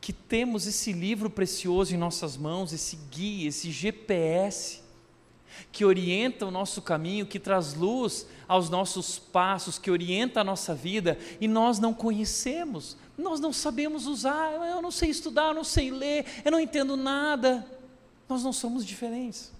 [0.00, 4.82] que temos esse livro precioso em nossas mãos, esse guia, esse GPS,
[5.72, 10.74] que orienta o nosso caminho, que traz luz aos nossos passos, que orienta a nossa
[10.74, 15.64] vida, e nós não conhecemos, nós não sabemos usar, eu não sei estudar, eu não
[15.64, 17.66] sei ler, eu não entendo nada.
[18.28, 19.53] Nós não somos diferentes.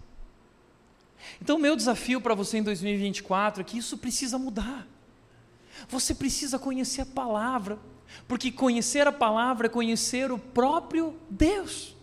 [1.40, 4.87] Então, meu desafio para você em 2024 é que isso precisa mudar.
[5.88, 7.78] Você precisa conhecer a palavra,
[8.28, 11.94] porque conhecer a palavra é conhecer o próprio Deus.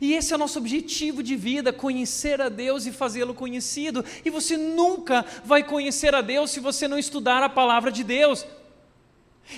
[0.00, 4.04] E esse é o nosso objetivo de vida, conhecer a Deus e fazê-lo conhecido.
[4.24, 8.44] E você nunca vai conhecer a Deus se você não estudar a palavra de Deus.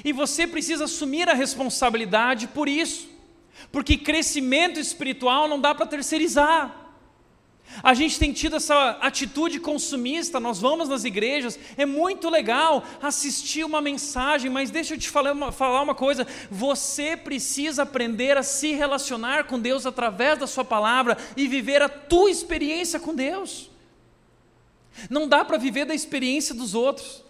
[0.05, 3.09] E você precisa assumir a responsabilidade por isso,
[3.71, 6.86] porque crescimento espiritual não dá para terceirizar.
[7.83, 13.65] A gente tem tido essa atitude consumista, nós vamos nas igrejas, é muito legal assistir
[13.65, 18.43] uma mensagem, mas deixa eu te falar uma, falar uma coisa: você precisa aprender a
[18.43, 23.71] se relacionar com Deus através da Sua palavra e viver a tua experiência com Deus.
[25.11, 27.25] Não dá para viver da experiência dos outros.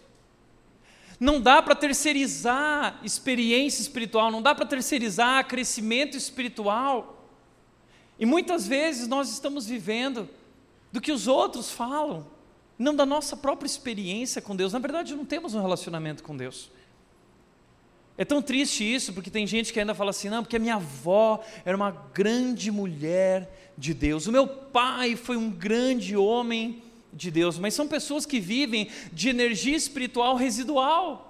[1.18, 7.15] Não dá para terceirizar experiência espiritual, não dá para terceirizar crescimento espiritual.
[8.18, 10.28] E muitas vezes nós estamos vivendo
[10.90, 12.26] do que os outros falam,
[12.78, 14.72] não da nossa própria experiência com Deus.
[14.72, 16.70] Na verdade, não temos um relacionamento com Deus.
[18.18, 20.76] É tão triste isso, porque tem gente que ainda fala assim: não, porque a minha
[20.76, 27.30] avó era uma grande mulher de Deus, o meu pai foi um grande homem de
[27.30, 31.25] Deus, mas são pessoas que vivem de energia espiritual residual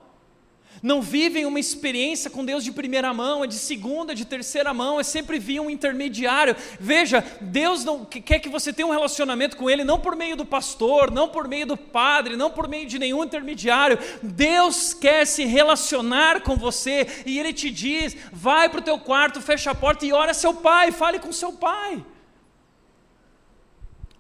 [0.83, 5.01] não vivem uma experiência com Deus de primeira mão, é de segunda, de terceira mão,
[5.01, 6.57] é sempre via um intermediário.
[6.79, 10.45] Veja, Deus não quer que você tenha um relacionamento com Ele não por meio do
[10.45, 13.99] pastor, não por meio do padre, não por meio de nenhum intermediário.
[14.23, 19.41] Deus quer se relacionar com você e Ele te diz: vai para o teu quarto,
[19.41, 22.05] fecha a porta e ora seu pai, fale com seu pai.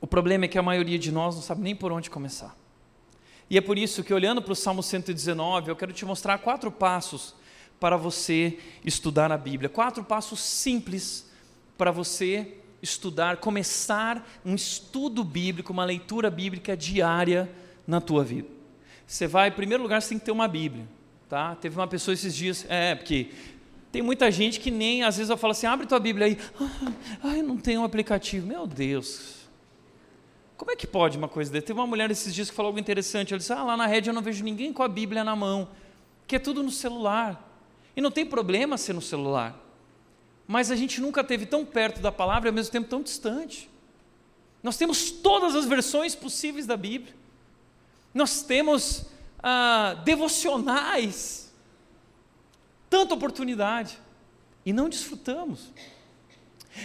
[0.00, 2.56] O problema é que a maioria de nós não sabe nem por onde começar.
[3.48, 6.70] E é por isso que, olhando para o Salmo 119, eu quero te mostrar quatro
[6.70, 7.34] passos
[7.78, 9.68] para você estudar a Bíblia.
[9.68, 11.30] Quatro passos simples
[11.78, 17.50] para você estudar, começar um estudo bíblico, uma leitura bíblica diária
[17.86, 18.48] na tua vida.
[19.06, 20.86] Você vai, em primeiro lugar, você tem que ter uma Bíblia.
[21.28, 21.54] Tá?
[21.56, 23.30] Teve uma pessoa esses dias, é, porque
[23.90, 26.38] tem muita gente que nem, às vezes eu falo assim, abre tua Bíblia aí,
[27.22, 28.46] ai, não tem um aplicativo.
[28.46, 29.35] Meu Deus,
[30.56, 31.66] como é que pode uma coisa dessa?
[31.66, 33.32] Teve uma mulher esses dias que falou algo interessante.
[33.32, 35.68] Ela disse: Ah, lá na rede eu não vejo ninguém com a Bíblia na mão,
[36.26, 37.42] que é tudo no celular.
[37.94, 39.58] E não tem problema ser no celular.
[40.46, 43.70] Mas a gente nunca teve tão perto da palavra e ao mesmo tempo tão distante.
[44.62, 47.14] Nós temos todas as versões possíveis da Bíblia.
[48.14, 49.06] Nós temos
[49.42, 51.52] ah, devocionais.
[52.88, 53.98] Tanta oportunidade.
[54.64, 55.70] e não desfrutamos.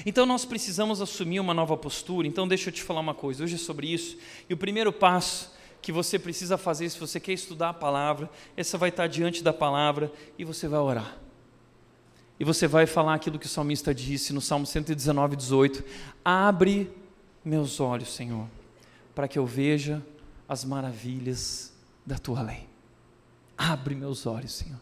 [0.06, 2.28] Então nós precisamos assumir uma nova postura.
[2.28, 4.18] Então deixa eu te falar uma coisa, hoje é sobre isso.
[4.50, 5.52] E o primeiro passo
[5.82, 9.52] que você precisa fazer se você quer estudar a palavra, essa vai estar diante da
[9.52, 11.18] palavra e você vai orar.
[12.40, 15.84] E você vai falar aquilo que o salmista disse no Salmo 119, 18:
[16.24, 16.92] Abre
[17.44, 18.48] meus olhos, Senhor,
[19.14, 20.02] para que eu veja
[20.48, 21.72] as maravilhas
[22.06, 22.68] da tua lei.
[23.58, 24.80] Abre meus olhos, Senhor.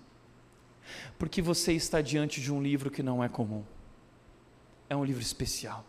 [1.17, 3.63] Porque você está diante de um livro que não é comum.
[4.89, 5.85] É um livro especial.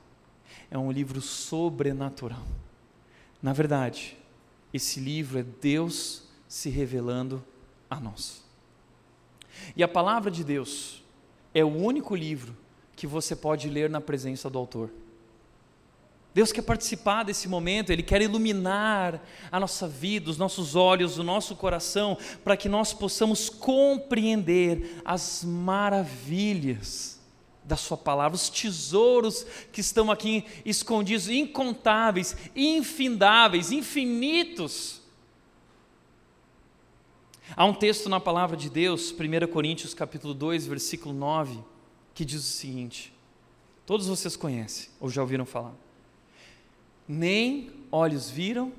[0.70, 2.46] É um livro sobrenatural.
[3.42, 4.16] Na verdade,
[4.72, 7.42] esse livro é Deus se revelando
[7.88, 8.44] a nós.
[9.74, 11.02] E a palavra de Deus
[11.54, 12.56] é o único livro
[12.94, 14.90] que você pode ler na presença do autor.
[16.32, 21.24] Deus quer participar desse momento, Ele quer iluminar a nossa vida, os nossos olhos, o
[21.24, 27.19] nosso coração, para que nós possamos compreender as maravilhas
[27.64, 35.01] da Sua palavra, os tesouros que estão aqui escondidos, incontáveis, infindáveis, infinitos.
[37.57, 41.59] Há um texto na palavra de Deus, 1 Coríntios capítulo 2, versículo 9,
[42.14, 43.12] que diz o seguinte:
[43.85, 45.75] todos vocês conhecem ou já ouviram falar.
[47.09, 48.73] Nem olhos viram,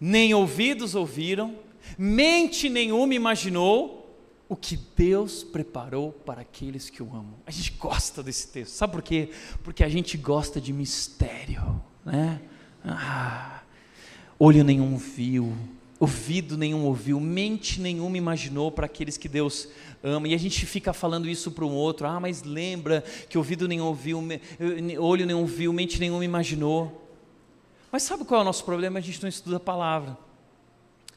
[0.00, 1.56] nem ouvidos ouviram,
[1.96, 3.99] mente nenhuma imaginou
[4.50, 7.36] o que Deus preparou para aqueles que o amam.
[7.46, 9.30] A gente gosta desse texto, sabe por quê?
[9.62, 12.40] Porque a gente gosta de mistério, né?
[12.84, 13.62] Ah,
[14.36, 15.56] olho nenhum viu,
[16.00, 19.68] ouvido nenhum ouviu, mente nenhuma imaginou para aqueles que Deus
[20.02, 20.26] ama.
[20.26, 22.08] E a gente fica falando isso para um outro.
[22.08, 24.20] Ah, mas lembra que ouvido nenhum ouviu,
[24.98, 27.08] olho nenhum viu, mente nenhuma imaginou.
[27.92, 28.98] Mas sabe qual é o nosso problema?
[28.98, 30.18] A gente não estuda a palavra.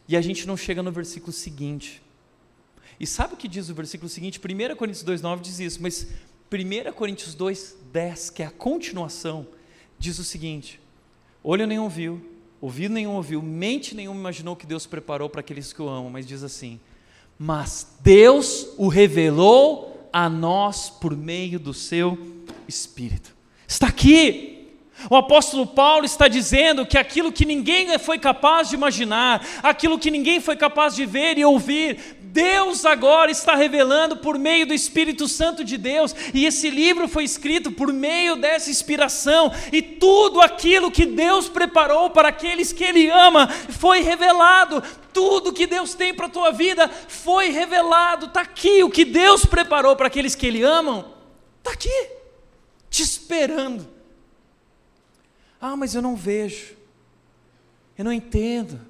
[0.08, 2.03] E a gente não chega no versículo seguinte.
[3.00, 4.40] E sabe o que diz o versículo seguinte?
[4.40, 6.08] 1 Coríntios 2,9 diz isso, mas
[6.52, 9.48] 1 Coríntios 2,10, que é a continuação,
[9.98, 10.80] diz o seguinte:
[11.44, 12.22] olho nenhum viu,
[12.62, 16.26] ouvido nenhum ouviu, mente nenhum imaginou que Deus preparou para aqueles que o amam, mas
[16.26, 16.80] diz assim:
[17.38, 22.18] mas Deus o revelou a nós por meio do seu
[22.68, 23.36] Espírito.
[23.68, 24.53] Está aqui,
[25.10, 30.12] o apóstolo Paulo está dizendo que aquilo que ninguém foi capaz de imaginar, aquilo que
[30.12, 35.28] ninguém foi capaz de ver e ouvir, Deus agora está revelando por meio do Espírito
[35.28, 40.90] Santo de Deus, e esse livro foi escrito por meio dessa inspiração, e tudo aquilo
[40.90, 44.82] que Deus preparou para aqueles que Ele ama foi revelado.
[45.14, 48.84] Tudo que Deus tem para a tua vida foi revelado, está aqui.
[48.84, 51.06] O que Deus preparou para aqueles que Ele amam,
[51.60, 52.08] está aqui,
[52.90, 53.88] te esperando
[55.66, 56.76] ah, mas eu não vejo,
[57.98, 58.82] eu não entendo.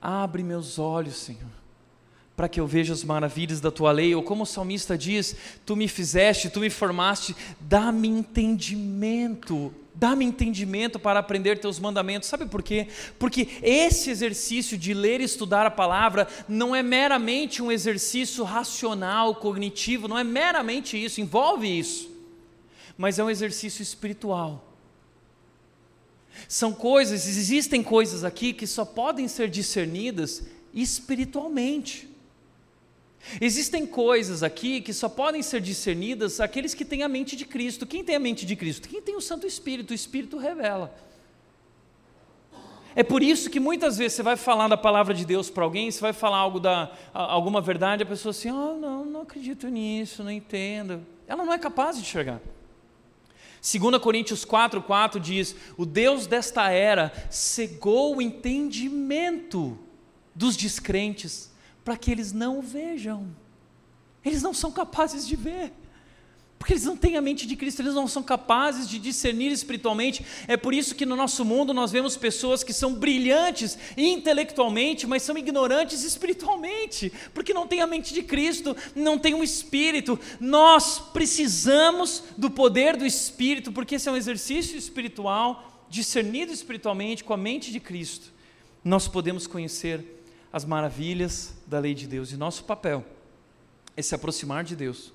[0.00, 1.50] Abre meus olhos, Senhor,
[2.36, 5.34] para que eu veja as maravilhas da tua lei, ou como o salmista diz:
[5.66, 12.28] Tu me fizeste, tu me formaste, dá-me entendimento, dá-me entendimento para aprender teus mandamentos.
[12.28, 12.86] Sabe por quê?
[13.18, 19.34] Porque esse exercício de ler e estudar a palavra não é meramente um exercício racional,
[19.34, 22.08] cognitivo, não é meramente isso, envolve isso,
[22.96, 24.67] mas é um exercício espiritual
[26.46, 32.08] são coisas, existem coisas aqui que só podem ser discernidas espiritualmente.
[33.40, 37.86] Existem coisas aqui que só podem ser discernidas aqueles que têm a mente de Cristo.
[37.86, 38.88] Quem tem a mente de Cristo?
[38.88, 39.90] Quem tem o Santo Espírito?
[39.90, 40.94] O Espírito revela.
[42.94, 45.90] É por isso que muitas vezes você vai falar da palavra de Deus para alguém,
[45.90, 50.24] você vai falar algo da, alguma verdade, a pessoa assim, oh, não, não acredito nisso,
[50.24, 51.06] não entendo.
[51.26, 52.40] Ela não é capaz de enxergar.
[53.60, 59.78] 2 Coríntios 4, 4 diz: O Deus desta era cegou o entendimento
[60.34, 61.50] dos descrentes
[61.84, 63.28] para que eles não vejam.
[64.24, 65.72] Eles não são capazes de ver.
[66.58, 70.24] Porque eles não têm a mente de Cristo, eles não são capazes de discernir espiritualmente.
[70.48, 75.22] É por isso que no nosso mundo nós vemos pessoas que são brilhantes intelectualmente, mas
[75.22, 80.18] são ignorantes espiritualmente, porque não têm a mente de Cristo, não têm um espírito.
[80.40, 87.32] Nós precisamos do poder do espírito, porque esse é um exercício espiritual, discernido espiritualmente com
[87.32, 88.32] a mente de Cristo.
[88.82, 90.04] Nós podemos conhecer
[90.52, 93.04] as maravilhas da lei de Deus e nosso papel
[93.96, 95.12] é se aproximar de Deus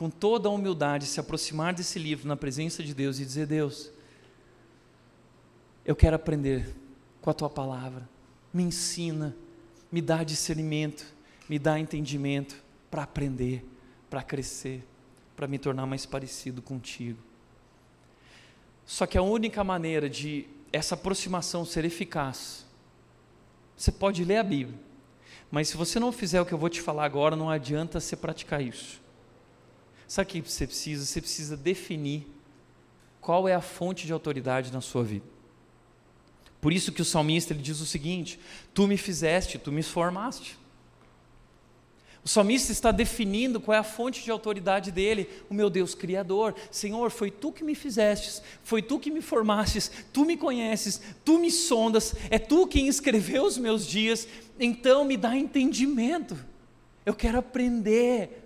[0.00, 3.92] com toda a humildade, se aproximar desse livro na presença de Deus e dizer: Deus,
[5.84, 6.74] eu quero aprender
[7.20, 8.08] com a tua palavra,
[8.50, 9.36] me ensina,
[9.92, 11.04] me dá discernimento,
[11.46, 12.56] me dá entendimento
[12.90, 13.62] para aprender,
[14.08, 14.82] para crescer,
[15.36, 17.18] para me tornar mais parecido contigo.
[18.86, 22.64] Só que a única maneira de essa aproximação ser eficaz,
[23.76, 24.78] você pode ler a Bíblia,
[25.50, 28.16] mas se você não fizer o que eu vou te falar agora, não adianta você
[28.16, 29.09] praticar isso.
[30.10, 31.06] Sabe o que você precisa?
[31.06, 32.26] Você precisa definir
[33.20, 35.24] qual é a fonte de autoridade na sua vida.
[36.60, 38.36] Por isso que o salmista ele diz o seguinte:
[38.74, 40.58] Tu me fizeste, tu me formaste.
[42.24, 46.56] O salmista está definindo qual é a fonte de autoridade dele, o meu Deus Criador.
[46.72, 51.38] Senhor, foi tu que me fizestes, foi tu que me formastes, tu me conheces, tu
[51.38, 54.26] me sondas, é tu quem escreveu os meus dias,
[54.58, 56.36] então me dá entendimento.
[57.06, 58.39] Eu quero aprender.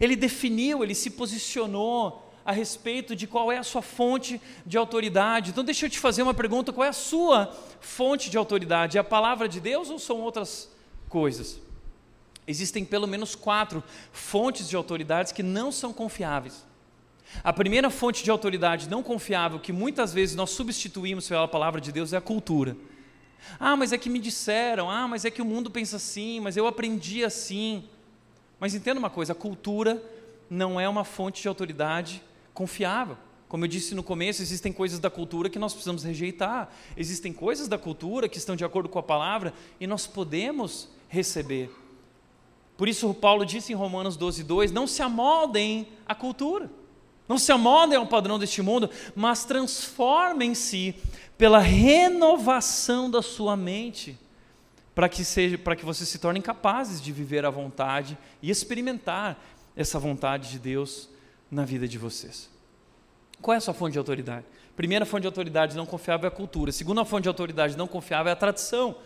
[0.00, 5.50] Ele definiu, ele se posicionou a respeito de qual é a sua fonte de autoridade.
[5.50, 8.96] Então, deixa eu te fazer uma pergunta: qual é a sua fonte de autoridade?
[8.96, 10.70] É a palavra de Deus ou são outras
[11.08, 11.60] coisas?
[12.46, 16.66] Existem pelo menos quatro fontes de autoridades que não são confiáveis.
[17.44, 21.92] A primeira fonte de autoridade não confiável, que muitas vezes nós substituímos pela palavra de
[21.92, 22.76] Deus, é a cultura.
[23.58, 26.56] Ah, mas é que me disseram, ah, mas é que o mundo pensa assim, mas
[26.56, 27.84] eu aprendi assim.
[28.60, 30.00] Mas entenda uma coisa: a cultura
[30.48, 33.16] não é uma fonte de autoridade confiável.
[33.48, 37.66] Como eu disse no começo, existem coisas da cultura que nós precisamos rejeitar, existem coisas
[37.66, 41.68] da cultura que estão de acordo com a palavra e nós podemos receber.
[42.76, 46.70] Por isso, Paulo disse em Romanos 12, 2: Não se amoldem à cultura,
[47.28, 50.94] não se amoldem ao padrão deste mundo, mas transformem-se
[51.36, 54.16] pela renovação da sua mente,
[54.94, 59.38] para que, seja, para que vocês se tornem capazes de viver a vontade e experimentar
[59.76, 61.08] essa vontade de Deus
[61.50, 62.50] na vida de vocês.
[63.40, 64.44] Qual é a sua fonte de autoridade?
[64.76, 66.72] Primeira fonte de autoridade não confiável é a cultura.
[66.72, 68.96] Segunda fonte de autoridade não confiável é a tradição.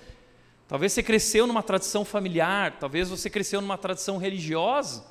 [0.66, 5.04] Talvez você cresceu numa tradição familiar, talvez você cresceu numa tradição religiosa.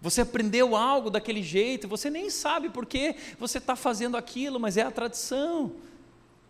[0.00, 4.76] Você aprendeu algo daquele jeito, você nem sabe por que você está fazendo aquilo, mas
[4.76, 5.72] é a tradição.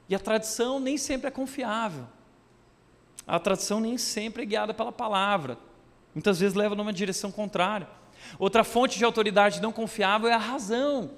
[0.08, 2.06] E a tradição nem sempre é confiável.
[3.28, 5.58] A tradição nem sempre é guiada pela palavra.
[6.14, 7.86] Muitas vezes leva numa direção contrária.
[8.38, 11.10] Outra fonte de autoridade não confiável é a razão.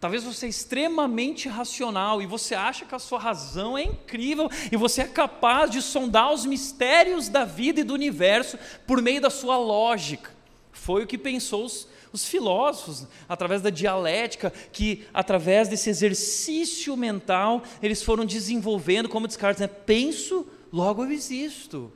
[0.00, 4.76] Talvez você é extremamente racional e você acha que a sua razão é incrível e
[4.76, 9.28] você é capaz de sondar os mistérios da vida e do universo por meio da
[9.28, 10.30] sua lógica.
[10.72, 17.62] Foi o que pensou os, os filósofos, através da dialética, que através desse exercício mental
[17.82, 19.66] eles foram desenvolvendo, como Descartes, né?
[19.66, 21.92] penso, logo eu existo.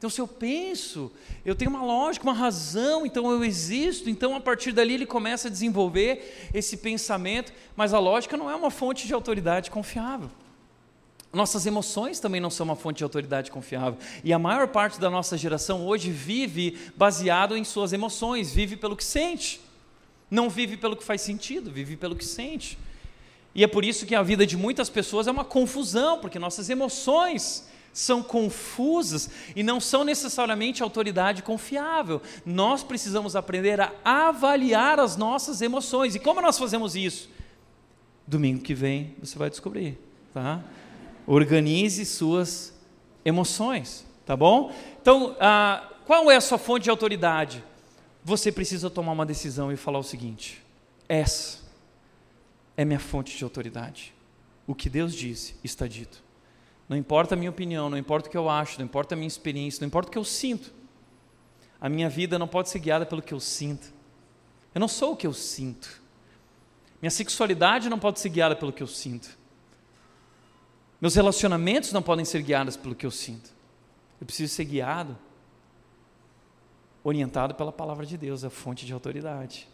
[0.00, 1.12] Então, se eu penso,
[1.44, 4.08] eu tenho uma lógica, uma razão, então eu existo.
[4.08, 8.54] Então, a partir dali, ele começa a desenvolver esse pensamento, mas a lógica não é
[8.54, 10.30] uma fonte de autoridade confiável.
[11.32, 13.98] Nossas emoções também não são uma fonte de autoridade confiável.
[14.24, 18.96] E a maior parte da nossa geração hoje vive baseado em suas emoções, vive pelo
[18.96, 19.60] que sente.
[20.30, 22.78] Não vive pelo que faz sentido, vive pelo que sente.
[23.54, 26.70] E é por isso que a vida de muitas pessoas é uma confusão, porque nossas
[26.70, 32.22] emoções são confusas e não são necessariamente autoridade confiável.
[32.44, 36.14] Nós precisamos aprender a avaliar as nossas emoções.
[36.14, 37.28] E como nós fazemos isso?
[38.26, 39.98] Domingo que vem você vai descobrir,
[40.32, 40.62] tá?
[41.26, 42.72] Organize suas
[43.24, 44.72] emoções, tá bom?
[45.00, 47.64] Então, ah, qual é a sua fonte de autoridade?
[48.24, 50.62] Você precisa tomar uma decisão e falar o seguinte:
[51.08, 51.58] essa
[52.76, 54.14] é minha fonte de autoridade.
[54.66, 56.22] O que Deus disse está dito.
[56.90, 59.28] Não importa a minha opinião, não importa o que eu acho, não importa a minha
[59.28, 60.74] experiência, não importa o que eu sinto.
[61.80, 63.92] A minha vida não pode ser guiada pelo que eu sinto.
[64.74, 66.02] Eu não sou o que eu sinto.
[67.00, 69.38] Minha sexualidade não pode ser guiada pelo que eu sinto.
[71.00, 73.52] Meus relacionamentos não podem ser guiados pelo que eu sinto.
[74.20, 75.16] Eu preciso ser guiado,
[77.04, 79.68] orientado pela palavra de Deus, a fonte de autoridade.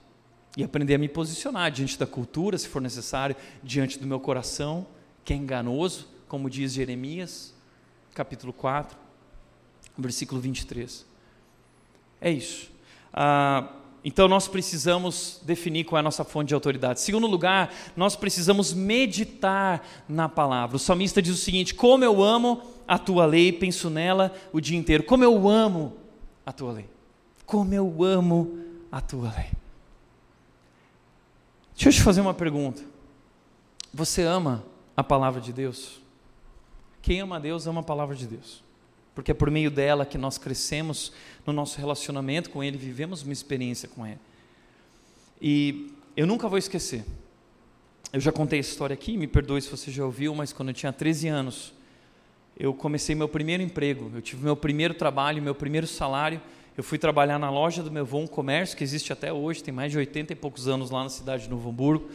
[0.54, 4.86] E aprender a me posicionar diante da cultura, se for necessário, diante do meu coração,
[5.24, 7.54] que é enganoso, como diz Jeremias,
[8.14, 8.96] capítulo 4,
[9.96, 11.06] versículo 23.
[12.20, 12.70] É isso.
[13.12, 13.72] Ah,
[14.04, 17.00] então nós precisamos definir qual é a nossa fonte de autoridade.
[17.00, 20.76] Segundo lugar, nós precisamos meditar na palavra.
[20.76, 24.78] O salmista diz o seguinte: Como eu amo a tua lei, penso nela o dia
[24.78, 25.02] inteiro.
[25.02, 25.96] Como eu amo
[26.44, 26.88] a tua lei.
[27.44, 28.58] Como eu amo
[28.92, 29.50] a tua lei.
[31.74, 32.82] Deixa eu te fazer uma pergunta.
[33.92, 34.64] Você ama
[34.96, 36.00] a palavra de Deus?
[37.06, 38.64] Quem ama Deus ama a palavra de Deus.
[39.14, 41.12] Porque é por meio dela que nós crescemos
[41.46, 44.18] no nosso relacionamento com Ele, vivemos uma experiência com Ele.
[45.40, 47.04] E eu nunca vou esquecer.
[48.12, 50.74] Eu já contei essa história aqui, me perdoe se você já ouviu, mas quando eu
[50.74, 51.72] tinha 13 anos,
[52.58, 54.10] eu comecei meu primeiro emprego.
[54.12, 56.42] Eu tive meu primeiro trabalho, meu primeiro salário.
[56.76, 59.72] Eu fui trabalhar na loja do meu avô, um comércio que existe até hoje, tem
[59.72, 62.10] mais de 80 e poucos anos lá na cidade de Novo Hamburgo.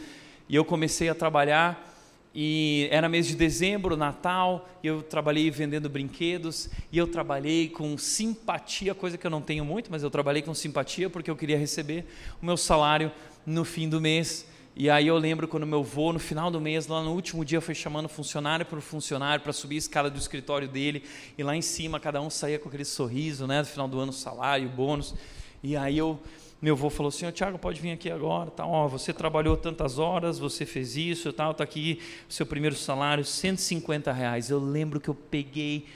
[0.50, 1.91] E eu comecei a trabalhar
[2.34, 7.98] e era mês de dezembro, Natal, e eu trabalhei vendendo brinquedos, e eu trabalhei com
[7.98, 11.58] simpatia, coisa que eu não tenho muito, mas eu trabalhei com simpatia porque eu queria
[11.58, 12.06] receber
[12.40, 13.12] o meu salário
[13.44, 14.46] no fim do mês.
[14.74, 17.60] E aí eu lembro quando meu avô, no final do mês, lá no último dia,
[17.60, 21.04] foi chamando funcionário por funcionário para subir a escada do escritório dele,
[21.36, 24.12] e lá em cima cada um saía com aquele sorriso, né, no final do ano,
[24.12, 25.14] salário, bônus.
[25.62, 26.18] E aí eu
[26.62, 30.38] meu avô falou assim, Tiago, pode vir aqui agora, tá, ó, você trabalhou tantas horas,
[30.38, 31.98] você fez isso, tal, tá aqui
[32.30, 34.48] o seu primeiro salário, 150 reais.
[34.48, 35.88] Eu lembro que eu peguei,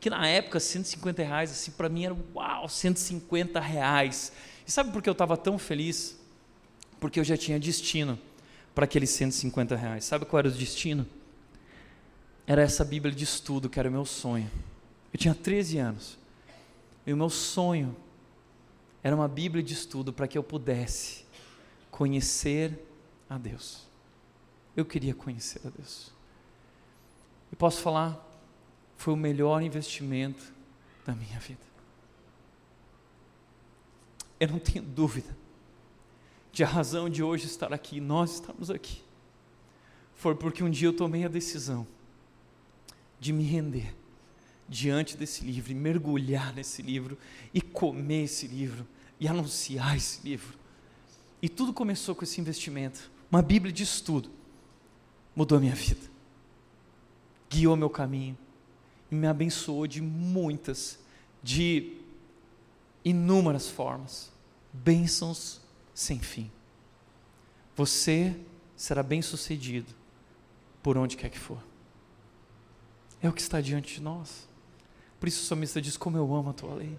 [0.00, 4.32] que na época 150 reais, assim, para mim era uau, 150 reais.
[4.66, 6.18] E sabe por que eu estava tão feliz?
[6.98, 8.18] Porque eu já tinha destino
[8.74, 10.06] para aqueles 150 reais.
[10.06, 11.06] Sabe qual era o destino?
[12.46, 14.50] Era essa Bíblia de estudo que era o meu sonho.
[15.12, 16.18] Eu tinha 13 anos.
[17.06, 17.94] E o meu sonho
[19.04, 21.26] era uma Bíblia de estudo para que eu pudesse
[21.90, 22.82] conhecer
[23.28, 23.86] a Deus.
[24.74, 26.10] Eu queria conhecer a Deus.
[27.52, 28.18] E posso falar,
[28.96, 30.42] foi o melhor investimento
[31.04, 31.60] da minha vida.
[34.40, 35.36] Eu não tenho dúvida
[36.50, 39.02] de a razão de hoje estar aqui, nós estamos aqui,
[40.14, 41.86] foi porque um dia eu tomei a decisão
[43.20, 43.94] de me render
[44.68, 47.18] diante desse livro mergulhar nesse livro
[47.52, 48.86] e comer esse livro
[49.24, 50.58] e anunciar esse livro.
[51.40, 53.10] E tudo começou com esse investimento.
[53.32, 54.30] Uma Bíblia de estudo
[55.34, 56.02] mudou a minha vida,
[57.48, 58.36] guiou meu caminho
[59.10, 60.98] e me abençoou de muitas,
[61.42, 61.96] de
[63.02, 64.30] inúmeras formas.
[64.70, 65.62] Bênçãos
[65.94, 66.50] sem fim.
[67.74, 68.38] Você
[68.76, 69.90] será bem sucedido
[70.82, 71.64] por onde quer que for.
[73.22, 74.46] É o que está diante de nós.
[75.18, 76.98] Por isso o salmista diz: Como eu amo a tua lei.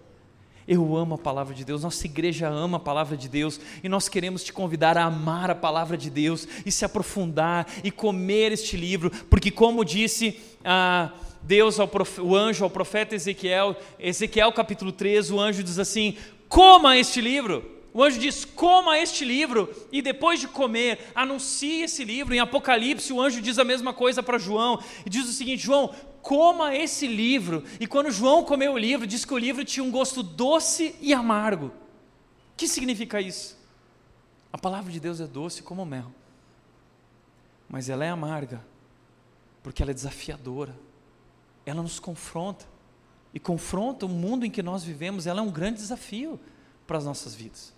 [0.68, 4.08] Eu amo a palavra de Deus, nossa igreja ama a palavra de Deus e nós
[4.08, 8.76] queremos te convidar a amar a palavra de Deus e se aprofundar e comer este
[8.76, 14.90] livro, porque, como disse ah, Deus ao prof, o anjo ao profeta Ezequiel, Ezequiel capítulo
[14.90, 16.16] 3, o anjo diz assim:
[16.48, 17.75] coma este livro.
[17.96, 22.34] O anjo diz: coma este livro, e depois de comer, anuncie esse livro.
[22.34, 25.94] Em Apocalipse, o anjo diz a mesma coisa para João, e diz o seguinte: João,
[26.20, 27.64] coma esse livro.
[27.80, 31.14] E quando João comeu o livro, diz que o livro tinha um gosto doce e
[31.14, 31.68] amargo.
[31.68, 31.72] O
[32.58, 33.58] que significa isso?
[34.52, 36.12] A palavra de Deus é doce como mel,
[37.66, 38.62] mas ela é amarga,
[39.62, 40.78] porque ela é desafiadora,
[41.64, 42.66] ela nos confronta,
[43.32, 46.38] e confronta o mundo em que nós vivemos, ela é um grande desafio
[46.86, 47.75] para as nossas vidas.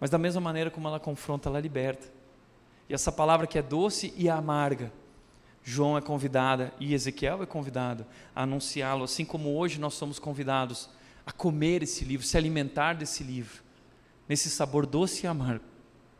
[0.00, 2.10] Mas da mesma maneira como ela confronta, ela liberta.
[2.88, 4.90] E essa palavra que é doce e amarga,
[5.62, 10.88] João é convidada e Ezequiel é convidado a anunciá-lo, assim como hoje nós somos convidados
[11.26, 13.62] a comer esse livro, se alimentar desse livro,
[14.28, 15.64] nesse sabor doce e amargo,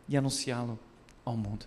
[0.09, 0.79] e anunciá-lo
[1.25, 1.67] ao mundo.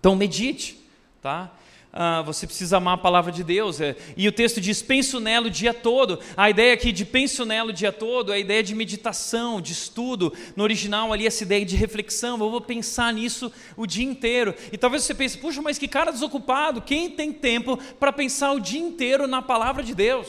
[0.00, 0.84] Então medite,
[1.22, 1.54] tá?
[1.98, 3.80] Ah, você precisa amar a palavra de Deus.
[3.80, 3.96] É.
[4.18, 6.20] E o texto diz: penso nela o dia todo.
[6.36, 9.72] A ideia aqui de penso nela o dia todo é a ideia de meditação, de
[9.72, 10.30] estudo.
[10.54, 12.38] No original, ali, essa ideia de reflexão.
[12.38, 14.54] Eu vou pensar nisso o dia inteiro.
[14.70, 16.82] E talvez você pense: puxa, mas que cara desocupado.
[16.82, 20.28] Quem tem tempo para pensar o dia inteiro na palavra de Deus?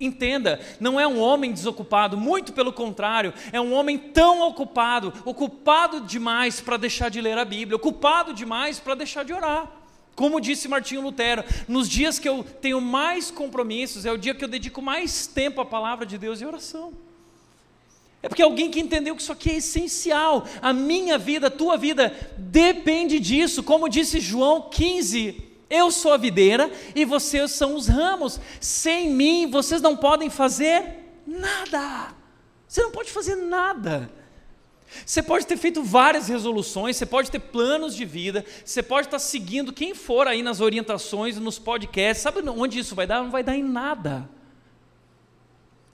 [0.00, 6.00] Entenda, não é um homem desocupado, muito pelo contrário, é um homem tão ocupado, ocupado
[6.00, 9.81] demais para deixar de ler a Bíblia, ocupado demais para deixar de orar.
[10.14, 14.44] Como disse Martinho Lutero, nos dias que eu tenho mais compromissos, é o dia que
[14.44, 16.92] eu dedico mais tempo à palavra de Deus e oração.
[18.22, 20.46] É porque alguém que entendeu que isso aqui é essencial.
[20.60, 23.62] A minha vida, a tua vida, depende disso.
[23.62, 28.38] Como disse João 15, eu sou a videira e vocês são os ramos.
[28.60, 30.84] Sem mim, vocês não podem fazer
[31.26, 32.14] nada.
[32.68, 34.08] Você não pode fazer nada.
[35.04, 39.18] Você pode ter feito várias resoluções, você pode ter planos de vida, você pode estar
[39.18, 42.22] seguindo quem for aí nas orientações, nos podcasts.
[42.22, 43.22] Sabe onde isso vai dar?
[43.22, 44.28] Não vai dar em nada.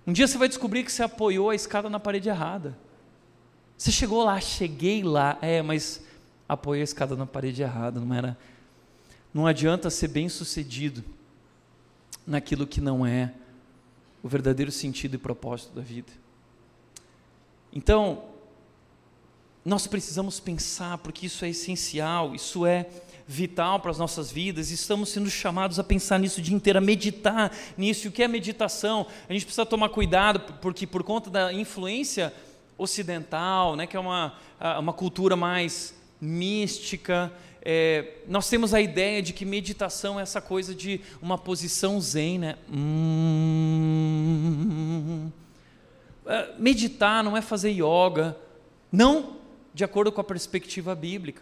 [0.06, 2.76] Um dia você vai descobrir que você apoiou a escada na parede errada.
[3.76, 6.02] Você chegou lá, cheguei lá, é, mas
[6.48, 8.36] apoiei a escada na parede errada, não era.
[9.32, 11.04] Não adianta ser bem sucedido
[12.26, 13.32] naquilo que não é
[14.22, 16.10] o verdadeiro sentido e propósito da vida.
[17.72, 18.24] Então,
[19.64, 22.86] nós precisamos pensar, porque isso é essencial, isso é
[23.26, 26.80] vital para as nossas vidas, estamos sendo chamados a pensar nisso o dia inteiro, a
[26.80, 28.08] meditar nisso.
[28.08, 29.06] O que é meditação?
[29.28, 32.32] A gente precisa tomar cuidado, porque por conta da influência
[32.78, 34.32] ocidental, né, que é uma,
[34.78, 37.30] uma cultura mais mística,
[37.60, 42.38] é, nós temos a ideia de que meditação é essa coisa de uma posição zen,
[42.38, 42.54] né?
[42.72, 42.88] Hum,
[46.24, 48.34] é, meditar não é fazer yoga,
[48.90, 49.37] não
[49.78, 51.40] de acordo com a perspectiva bíblica.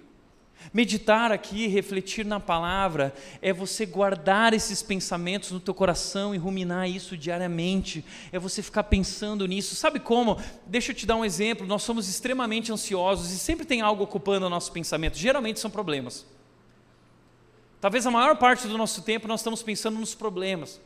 [0.71, 6.87] Meditar aqui, refletir na palavra, é você guardar esses pensamentos no teu coração e ruminar
[6.87, 8.05] isso diariamente.
[8.31, 9.75] É você ficar pensando nisso.
[9.75, 10.39] Sabe como?
[10.67, 11.67] Deixa eu te dar um exemplo.
[11.67, 15.17] Nós somos extremamente ansiosos e sempre tem algo ocupando o nosso pensamento.
[15.17, 16.27] Geralmente são problemas.
[17.81, 20.79] Talvez a maior parte do nosso tempo nós estamos pensando nos problemas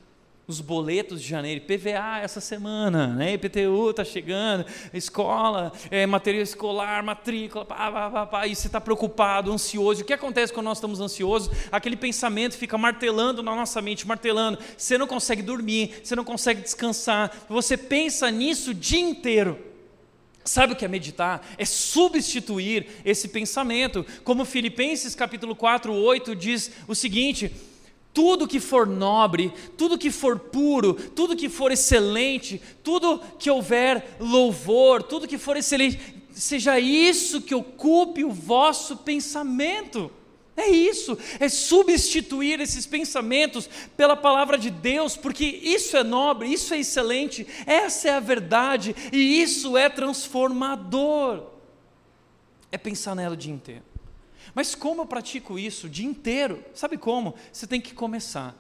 [0.51, 3.35] os boletos de janeiro, PVA essa semana, né?
[3.35, 8.81] IPTU está chegando, escola, é, material escolar, matrícula, pá, pá, pá, pá, e você está
[8.81, 10.03] preocupado, ansioso.
[10.03, 11.51] O que acontece quando nós estamos ansiosos?
[11.71, 14.59] Aquele pensamento fica martelando na nossa mente, martelando.
[14.77, 19.71] Você não consegue dormir, você não consegue descansar, você pensa nisso o dia inteiro.
[20.45, 21.47] Sabe o que é meditar?
[21.57, 24.05] É substituir esse pensamento.
[24.25, 27.53] Como Filipenses capítulo 4, 8 diz o seguinte:
[28.13, 34.17] tudo que for nobre, tudo que for puro, tudo que for excelente, tudo que houver
[34.19, 35.99] louvor, tudo que for excelente,
[36.33, 40.11] seja isso que ocupe o vosso pensamento.
[40.57, 46.75] É isso, é substituir esses pensamentos pela palavra de Deus, porque isso é nobre, isso
[46.75, 51.45] é excelente, essa é a verdade e isso é transformador.
[52.71, 53.90] É pensar nela o dia inteiro.
[54.55, 56.65] Mas como eu pratico isso o dia inteiro?
[56.75, 57.35] Sabe como?
[57.53, 58.57] Você tem que começar.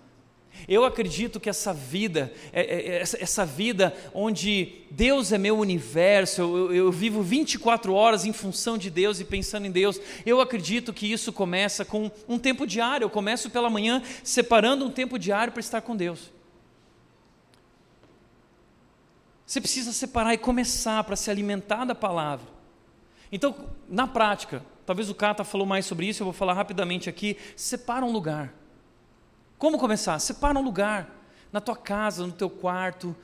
[0.68, 6.42] Eu acredito que essa vida, é, é, é, essa vida onde Deus é meu universo,
[6.42, 10.92] eu, eu, vivo 24 horas em função de Deus e pensando em Deus, eu acredito
[10.92, 13.04] que isso começa com um tempo diário.
[13.04, 16.30] Eu começo pela manhã separando um tempo diário para estar com Deus.
[19.46, 22.46] Você precisa separar e começar para se alimentar da palavra.
[23.32, 27.36] Então, na prática, Talvez o Cata falou mais sobre isso, eu vou falar rapidamente aqui.
[27.54, 28.52] Separa um lugar.
[29.56, 30.18] Como começar?
[30.18, 31.08] Separa um lugar.
[31.52, 33.14] Na tua casa, no teu quarto,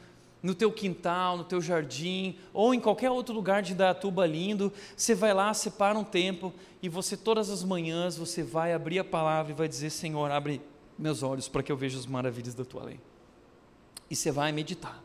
[0.41, 5.13] no teu quintal, no teu jardim, ou em qualquer outro lugar de Datuba lindo, você
[5.13, 9.51] vai lá, separa um tempo e você todas as manhãs você vai abrir a palavra
[9.51, 10.63] e vai dizer: Senhor, abre
[10.97, 13.01] meus olhos para que eu veja as maravilhas da tua lei.
[14.09, 15.03] E você vai meditar.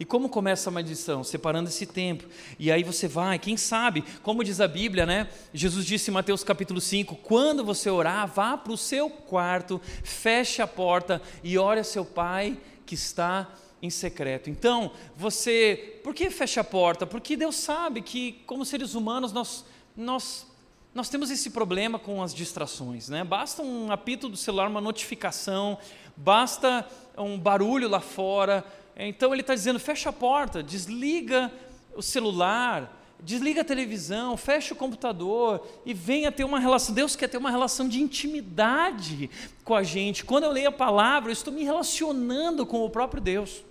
[0.00, 1.24] E como começa a medição?
[1.24, 2.24] Separando esse tempo.
[2.58, 5.28] E aí você vai, quem sabe, como diz a Bíblia, né?
[5.52, 10.62] Jesus disse em Mateus capítulo 5: quando você orar, vá para o seu quarto, feche
[10.62, 14.50] a porta e ore a seu pai que está em secreto.
[14.50, 17.06] Então, você, por que fecha a porta?
[17.06, 19.64] Porque Deus sabe que, como seres humanos, nós,
[19.96, 20.46] nós,
[20.94, 23.24] nós temos esse problema com as distrações, né?
[23.24, 25.78] Basta um apito do celular, uma notificação,
[26.16, 26.86] basta
[27.16, 28.64] um barulho lá fora,
[29.06, 31.52] então ele está dizendo: fecha a porta, desliga
[31.94, 36.94] o celular, desliga a televisão, fecha o computador e venha ter uma relação.
[36.94, 39.30] Deus quer ter uma relação de intimidade
[39.62, 40.24] com a gente.
[40.24, 43.62] Quando eu leio a palavra, eu estou me relacionando com o próprio Deus.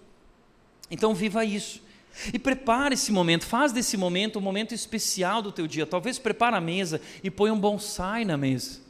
[0.89, 1.82] Então viva isso.
[2.34, 5.86] E prepare esse momento, faz desse momento um momento especial do teu dia.
[5.86, 8.86] Talvez prepare a mesa e põe um bonsai na mesa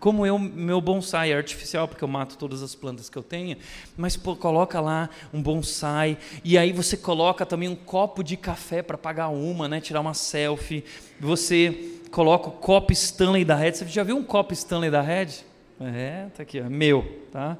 [0.00, 3.56] como eu, meu bonsai é artificial, porque eu mato todas as plantas que eu tenho,
[3.96, 8.82] mas pô, coloca lá um bonsai, e aí você coloca também um copo de café
[8.82, 10.82] para pagar uma, né, tirar uma selfie,
[11.20, 15.28] você coloca o copo Stanley da Red, você já viu um copo Stanley da Red?
[15.80, 17.56] É, tá aqui, ó, meu, tá?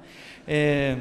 [0.49, 0.97] É...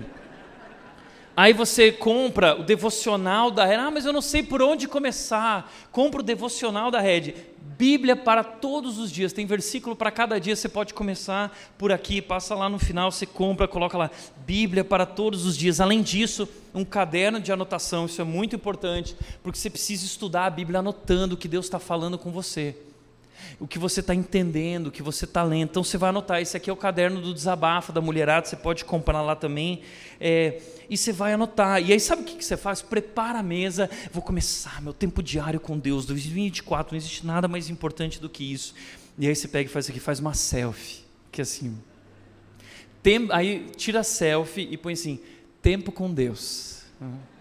[1.36, 3.76] Aí você compra o devocional da Red.
[3.76, 5.72] Ah, mas eu não sei por onde começar.
[5.90, 7.34] Compra o devocional da Red.
[7.80, 9.32] Bíblia para todos os dias.
[9.32, 10.54] Tem versículo para cada dia.
[10.54, 14.12] Você pode começar por aqui, passa lá no final, você compra, coloca lá
[14.46, 15.80] Bíblia para todos os dias.
[15.80, 18.06] Além disso, um caderno de anotação.
[18.06, 21.80] Isso é muito importante, porque você precisa estudar a Bíblia anotando o que Deus está
[21.80, 22.76] falando com você
[23.60, 25.70] o que você está entendendo, o que você está lendo.
[25.70, 26.42] Então você vai anotar.
[26.42, 29.82] Esse aqui é o caderno do desabafo da mulherada, você pode comprar lá também.
[30.20, 31.82] É, e você vai anotar.
[31.82, 32.82] E aí sabe o que você faz?
[32.82, 33.90] Prepara a mesa.
[34.12, 36.06] Vou começar meu tempo diário com Deus.
[36.06, 38.74] 2024, não existe nada mais importante do que isso.
[39.18, 41.04] E aí você pega e faz aqui, faz uma selfie.
[41.32, 41.78] Que é assim.
[43.02, 45.20] Tem, aí tira a selfie e põe assim:
[45.62, 46.84] tempo com Deus.
[47.00, 47.39] Uhum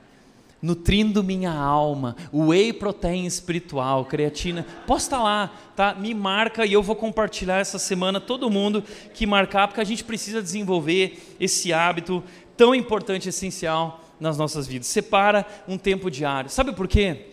[0.61, 5.95] nutrindo minha alma, whey protein espiritual, creatina, posta lá, tá?
[5.95, 8.83] Me marca e eu vou compartilhar essa semana todo mundo
[9.15, 12.23] que marcar, porque a gente precisa desenvolver esse hábito
[12.57, 14.89] tão importante e essencial nas nossas vidas.
[14.89, 16.51] Separa um tempo diário.
[16.51, 17.27] Sabe por quê?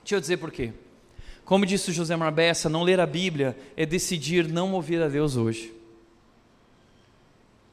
[0.00, 0.72] Deixa eu dizer por quê.
[1.44, 5.36] Como disse o José Marbessa, não ler a Bíblia é decidir não ouvir a Deus
[5.36, 5.72] hoje.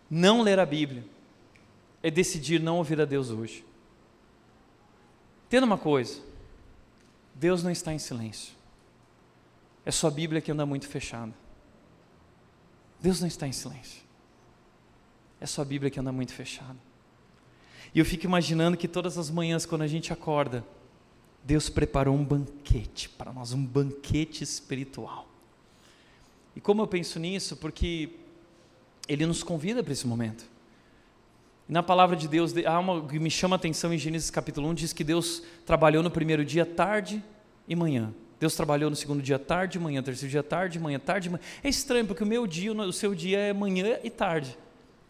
[0.09, 1.03] Não ler a Bíblia
[2.01, 3.63] é decidir não ouvir a Deus hoje.
[5.49, 6.21] Entenda uma coisa:
[7.33, 8.53] Deus não está em silêncio.
[9.83, 11.33] É sua Bíblia que anda muito fechada.
[13.01, 14.03] Deus não está em silêncio.
[15.41, 16.77] É sua Bíblia que anda muito fechada.
[17.95, 20.63] E eu fico imaginando que todas as manhãs, quando a gente acorda,
[21.43, 25.27] Deus preparou um banquete para nós, um banquete espiritual.
[26.55, 27.57] E como eu penso nisso?
[27.57, 28.11] Porque
[29.07, 30.47] ele nos convida para esse momento.
[31.69, 34.67] E na palavra de Deus, há uma que me chama a atenção em Gênesis capítulo
[34.69, 37.23] 1, diz que Deus trabalhou no primeiro dia tarde
[37.67, 38.11] e manhã.
[38.39, 41.43] Deus trabalhou no segundo dia tarde e manhã, terceiro dia tarde, manhã, tarde, manhã.
[41.63, 44.57] É estranho, porque o meu dia, o seu dia é manhã e tarde.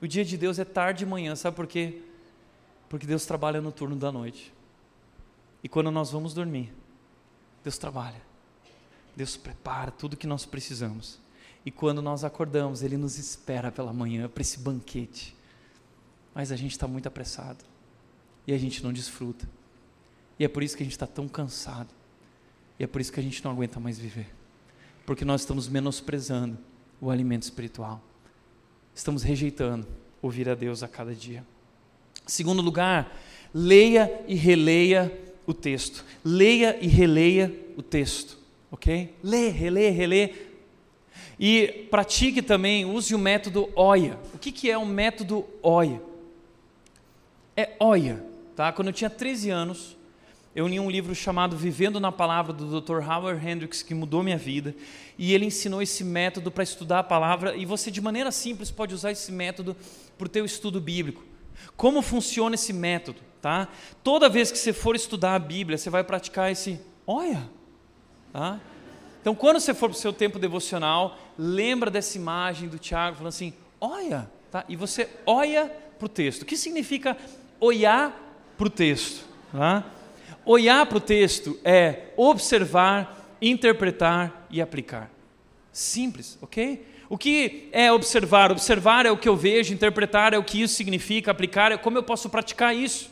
[0.02, 2.02] O dia de Deus é tarde e manhã, sabe por quê?
[2.90, 4.54] Porque Deus trabalha no turno da noite.
[5.64, 6.74] E quando nós vamos dormir,
[7.64, 8.22] Deus trabalha.
[9.16, 11.20] Deus prepara tudo que nós precisamos.
[11.66, 15.39] E quando nós acordamos, Ele nos espera pela manhã para esse banquete.
[16.34, 17.64] Mas a gente está muito apressado.
[18.48, 19.48] E a gente não desfruta.
[20.38, 21.90] E é por isso que a gente está tão cansado.
[22.80, 24.28] E é por isso que a gente não aguenta mais viver.
[25.06, 26.58] Porque nós estamos menosprezando
[27.02, 28.02] o alimento espiritual.
[28.96, 29.88] Estamos rejeitando
[30.22, 31.46] ouvir a Deus a cada dia.
[32.26, 33.18] Segundo lugar,
[33.54, 35.12] leia e releia
[35.46, 36.06] o texto.
[36.24, 38.38] Leia e releia o texto,
[38.72, 39.16] ok?
[39.24, 40.34] Lê, relê, relê.
[41.40, 44.20] E pratique também, use o método OIA.
[44.34, 46.02] O que, que é o método OIA?
[47.60, 48.24] É OIA,
[48.56, 48.72] tá?
[48.72, 49.98] Quando eu tinha 13 anos,
[50.56, 53.04] eu li um livro chamado Vivendo na Palavra, do Dr.
[53.06, 54.74] Howard Hendricks, que mudou minha vida.
[55.18, 57.58] E ele ensinou esse método para estudar a palavra.
[57.58, 59.76] E você, de maneira simples, pode usar esse método
[60.18, 61.22] para o teu estudo bíblico.
[61.76, 63.20] Como funciona esse método?
[63.42, 63.68] Tá?
[64.06, 67.46] Toda vez que você for estudar a Bíblia, você vai praticar esse olha.
[68.32, 68.58] Tá?
[69.20, 73.34] Então, quando você for para o seu tempo devocional, lembra dessa imagem do Tiago falando
[73.34, 74.32] assim, olha.
[74.50, 74.64] Tá?
[74.70, 76.44] E você olha para o texto.
[76.44, 77.18] O que significa
[77.60, 79.26] olhar para o texto?
[79.52, 79.84] Tá?
[80.46, 85.12] Olhar para o texto é observar, interpretar e aplicar.
[85.72, 86.86] Simples, ok?
[87.10, 88.52] O que é observar?
[88.52, 91.98] Observar é o que eu vejo, interpretar é o que isso significa, aplicar é como
[91.98, 93.10] eu posso praticar isso.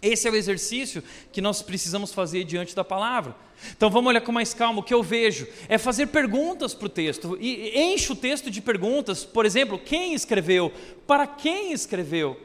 [0.00, 1.02] Esse é o exercício
[1.32, 3.34] que nós precisamos fazer diante da palavra.
[3.74, 4.80] Então vamos olhar com mais calma.
[4.80, 7.38] O que eu vejo é fazer perguntas para o texto.
[7.40, 9.24] E enche o texto de perguntas.
[9.24, 10.70] Por exemplo, quem escreveu?
[11.06, 12.38] Para quem escreveu?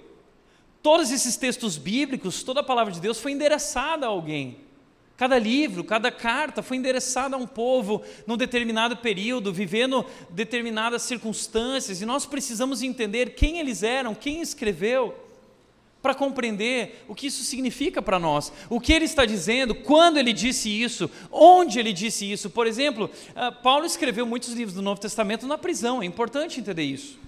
[0.81, 4.57] Todos esses textos bíblicos, toda a palavra de Deus foi endereçada a alguém.
[5.17, 12.01] Cada livro, cada carta foi endereçada a um povo num determinado período, vivendo determinadas circunstâncias,
[12.01, 15.13] e nós precisamos entender quem eles eram, quem escreveu,
[16.01, 20.31] para compreender o que isso significa para nós, o que ele está dizendo, quando ele
[20.31, 22.49] disse isso, onde ele disse isso.
[22.49, 26.83] Por exemplo, ah, Paulo escreveu muitos livros do Novo Testamento na prisão, é importante entender
[26.83, 27.19] isso.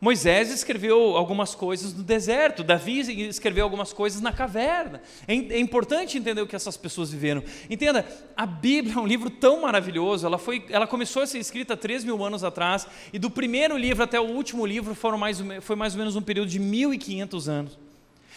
[0.00, 5.00] Moisés escreveu algumas coisas no deserto, Davi escreveu algumas coisas na caverna.
[5.26, 7.42] É, é, importante entender o que essas pessoas viveram.
[7.70, 11.76] Entenda, a Bíblia é um livro tão maravilhoso, ela, foi, ela começou a ser escrita
[11.76, 15.76] 3 mil anos atrás, e do primeiro livro até o último livro foram mais, foi
[15.76, 17.78] mais ou menos um período de 1.500 anos.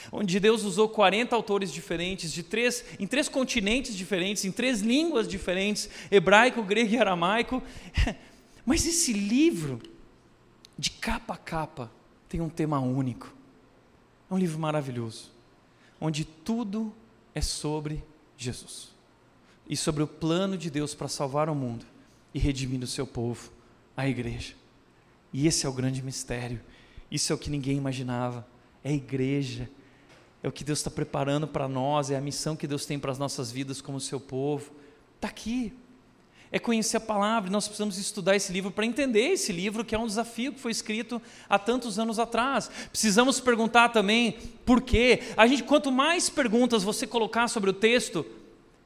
[0.09, 5.27] Onde Deus usou 40 autores diferentes, de três, em três continentes diferentes, em três línguas
[5.27, 7.61] diferentes, hebraico, grego e aramaico.
[8.65, 9.81] Mas esse livro,
[10.77, 11.91] de capa a capa,
[12.29, 13.33] tem um tema único.
[14.29, 15.31] É um livro maravilhoso,
[15.99, 16.93] onde tudo
[17.33, 18.03] é sobre
[18.37, 18.93] Jesus
[19.67, 21.85] e sobre o plano de Deus para salvar o mundo
[22.33, 23.51] e redimir o seu povo,
[23.95, 24.53] a igreja.
[25.31, 26.61] E esse é o grande mistério,
[27.09, 28.45] isso é o que ninguém imaginava.
[28.83, 29.69] É a igreja,
[30.41, 33.11] é o que Deus está preparando para nós, é a missão que Deus tem para
[33.11, 34.71] as nossas vidas como seu povo.
[35.15, 35.73] Está aqui,
[36.51, 37.49] é conhecer a palavra.
[37.49, 40.71] Nós precisamos estudar esse livro para entender esse livro, que é um desafio que foi
[40.71, 42.69] escrito há tantos anos atrás.
[42.89, 45.21] Precisamos perguntar também por quê.
[45.35, 48.25] A gente, quanto mais perguntas você colocar sobre o texto,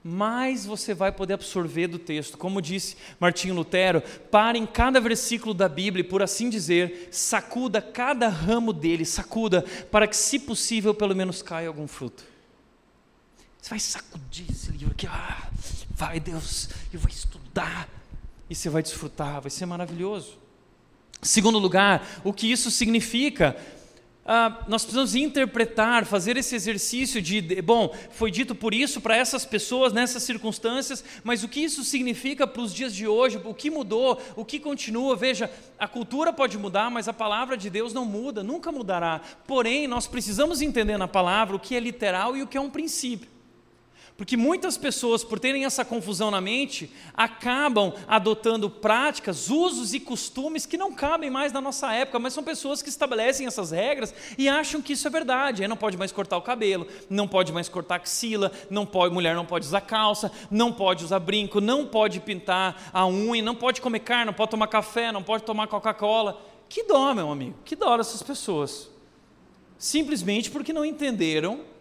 [0.03, 2.38] mais você vai poder absorver do texto.
[2.38, 4.01] Como disse Martinho Lutero,
[4.32, 10.07] pare em cada versículo da Bíblia por assim dizer, sacuda cada ramo dele, sacuda, para
[10.07, 12.31] que, se possível, pelo menos caia algum fruto.
[13.62, 15.47] Você vai sacudir esse livro aqui, ah,
[15.91, 17.88] vai Deus, eu vou estudar,
[18.49, 20.39] e você vai desfrutar, vai ser maravilhoso.
[21.22, 23.55] Segundo lugar, o que isso significa?
[24.26, 29.45] Ah, nós precisamos interpretar, fazer esse exercício de, bom, foi dito por isso para essas
[29.45, 33.39] pessoas nessas circunstâncias, mas o que isso significa para os dias de hoje?
[33.43, 34.20] O que mudou?
[34.36, 35.16] O que continua?
[35.16, 39.22] Veja, a cultura pode mudar, mas a palavra de Deus não muda, nunca mudará.
[39.45, 42.70] Porém, nós precisamos entender na palavra o que é literal e o que é um
[42.70, 43.31] princípio.
[44.22, 50.63] Porque muitas pessoas, por terem essa confusão na mente, acabam adotando práticas, usos e costumes
[50.63, 54.47] que não cabem mais na nossa época, mas são pessoas que estabelecem essas regras e
[54.47, 55.63] acham que isso é verdade.
[55.63, 59.34] Aí não pode mais cortar o cabelo, não pode mais cortar axila, não pode, mulher
[59.34, 63.82] não pode usar calça, não pode usar brinco, não pode pintar a unha, não pode
[63.82, 66.39] comer carne, não pode tomar café, não pode tomar Coca-Cola.
[66.69, 68.88] Que dó, meu amigo, que dó essas pessoas.
[69.80, 71.72] Simplesmente porque não entenderam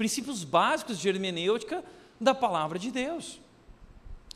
[0.00, 1.84] princípios básicos de hermenêutica
[2.18, 3.38] da palavra de Deus.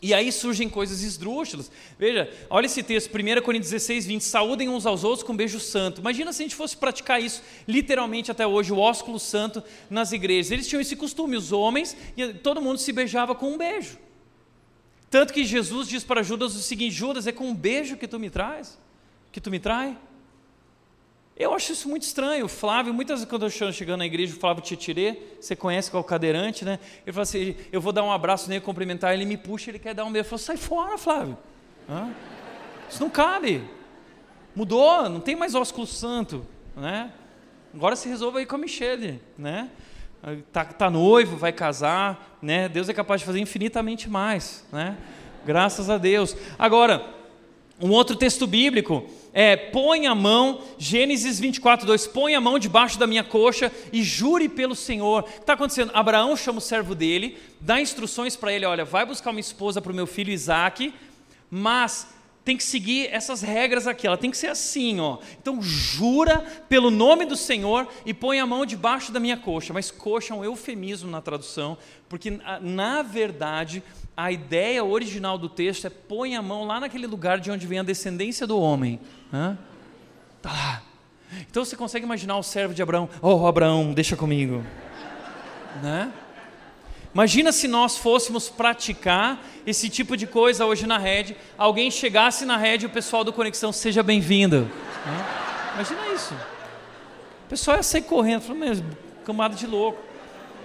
[0.02, 1.70] E aí surgem coisas esdrúxulas.
[1.98, 4.24] Veja, olha esse texto, 1 Coríntios 16, 20.
[4.24, 6.02] Saúdem uns aos outros com um beijo santo.
[6.02, 10.52] Imagina se a gente fosse praticar isso literalmente até hoje, o ósculo santo nas igrejas.
[10.52, 13.96] Eles tinham esse costume, os homens, e todo mundo se beijava com um beijo.
[15.08, 18.20] Tanto que Jesus diz para Judas o seguinte: Judas, é com um beijo que tu
[18.20, 18.78] me traz?
[19.32, 19.96] Que tu me trai?
[21.36, 22.44] Eu acho isso muito estranho.
[22.44, 25.90] O Flávio, muitas vezes quando eu estou chegando na igreja, o Flávio Tietirê, você conhece
[25.90, 26.78] qual é o cadeirante, né?
[27.04, 29.94] Ele fala assim: eu vou dar um abraço nele, cumprimentar, ele me puxa, ele quer
[29.94, 30.26] dar um beijo.
[30.26, 31.36] Eu falo: sai fora, Flávio.
[31.88, 32.10] Hã?
[32.88, 33.64] Isso não cabe.
[34.54, 37.10] Mudou, não tem mais ósculo santo, né?
[37.74, 39.68] Agora se resolve aí com a Michelle, né?
[40.52, 42.68] Tá, tá noivo, vai casar, né?
[42.68, 44.96] Deus é capaz de fazer infinitamente mais, né?
[45.44, 46.36] Graças a Deus.
[46.56, 47.04] Agora,
[47.80, 52.98] um outro texto bíblico é: põe a mão, Gênesis 24, 2, põe a mão debaixo
[52.98, 55.24] da minha coxa e jure pelo Senhor.
[55.24, 55.90] O que está acontecendo?
[55.92, 59.92] Abraão chama o servo dele, dá instruções para ele: olha, vai buscar uma esposa para
[59.92, 60.94] o meu filho Isaac,
[61.50, 62.14] mas
[62.44, 65.18] tem que seguir essas regras aqui, ela tem que ser assim, ó.
[65.40, 69.72] Então jura pelo nome do Senhor e põe a mão debaixo da minha coxa.
[69.72, 71.78] Mas coxa é um eufemismo na tradução,
[72.08, 73.82] porque na verdade
[74.16, 77.78] a ideia original do texto é põe a mão lá naquele lugar de onde vem
[77.78, 79.00] a descendência do homem.
[79.32, 79.58] Hã?
[80.42, 80.82] Tá lá.
[81.50, 83.08] Então você consegue imaginar o servo de Abraão?
[83.22, 84.62] Oh, Abraão, deixa comigo.
[85.82, 86.12] Né?
[87.14, 92.56] Imagina se nós fôssemos praticar esse tipo de coisa hoje na rede, alguém chegasse na
[92.56, 94.62] rede e o pessoal do Conexão seja bem-vindo.
[94.62, 95.26] Né?
[95.74, 96.34] Imagina isso.
[96.34, 98.90] O pessoal ia sair correndo, falando, mesmo,
[99.24, 100.02] camada de louco.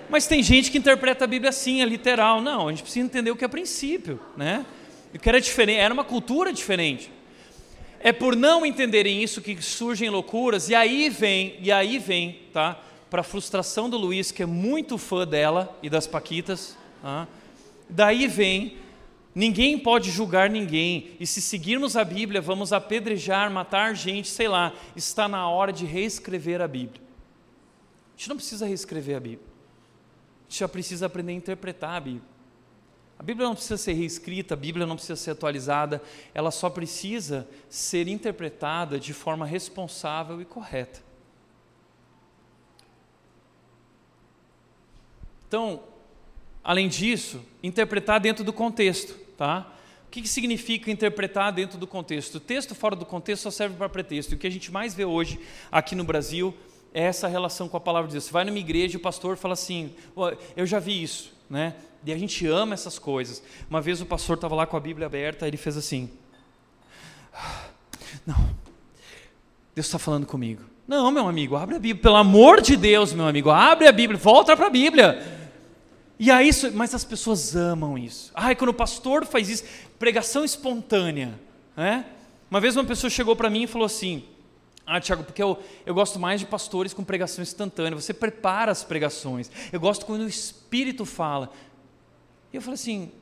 [0.10, 2.42] Mas tem gente que interpreta a Bíblia assim, é literal.
[2.42, 4.66] Não, a gente precisa entender o que é princípio, né?
[5.14, 7.12] O que era diferente, era uma cultura diferente.
[8.00, 12.80] É por não entenderem isso que surgem loucuras, e aí vem, e aí vem, tá?
[13.10, 16.78] Para a frustração do Luiz, que é muito fã dela e das Paquitas.
[17.02, 17.28] Tá?
[17.90, 18.78] Daí vem,
[19.34, 24.74] ninguém pode julgar ninguém, e se seguirmos a Bíblia, vamos apedrejar, matar gente, sei lá,
[24.96, 27.02] está na hora de reescrever a Bíblia.
[28.16, 32.00] A gente não precisa reescrever a Bíblia, a gente já precisa aprender a interpretar a
[32.00, 32.40] Bíblia.
[33.18, 36.02] A Bíblia não precisa ser reescrita, a Bíblia não precisa ser atualizada,
[36.34, 41.09] ela só precisa ser interpretada de forma responsável e correta.
[45.50, 45.82] Então,
[46.64, 49.74] além disso, interpretar dentro do contexto, tá?
[50.06, 52.36] O que, significa interpretar dentro do contexto?
[52.36, 54.34] O texto fora do contexto só serve para pretexto.
[54.34, 55.40] E o que a gente mais vê hoje
[55.72, 56.54] aqui no Brasil
[56.94, 58.26] é essa relação com a palavra de Deus.
[58.26, 59.92] Você vai numa igreja e o pastor fala assim:
[60.56, 61.76] Eu já vi isso, né?
[62.06, 63.42] E a gente ama essas coisas.
[63.68, 66.12] Uma vez o pastor estava lá com a Bíblia aberta, ele fez assim:
[68.24, 68.38] Não,
[69.74, 70.62] Deus está falando comigo.
[70.88, 74.20] Não, meu amigo, abre a Bíblia, pelo amor de Deus, meu amigo, abre a Bíblia,
[74.20, 75.39] volta para a Bíblia.
[76.20, 78.30] E aí, mas as pessoas amam isso.
[78.36, 79.64] Ai, quando o pastor faz isso,
[79.98, 81.40] pregação espontânea.
[81.78, 82.06] Né?
[82.52, 84.26] Uma vez uma pessoa chegou para mim e falou assim:
[84.86, 87.98] Ah, Tiago, porque eu, eu gosto mais de pastores com pregação instantânea.
[87.98, 89.50] Você prepara as pregações.
[89.72, 91.50] Eu gosto quando o Espírito fala.
[92.52, 93.14] E eu falei assim: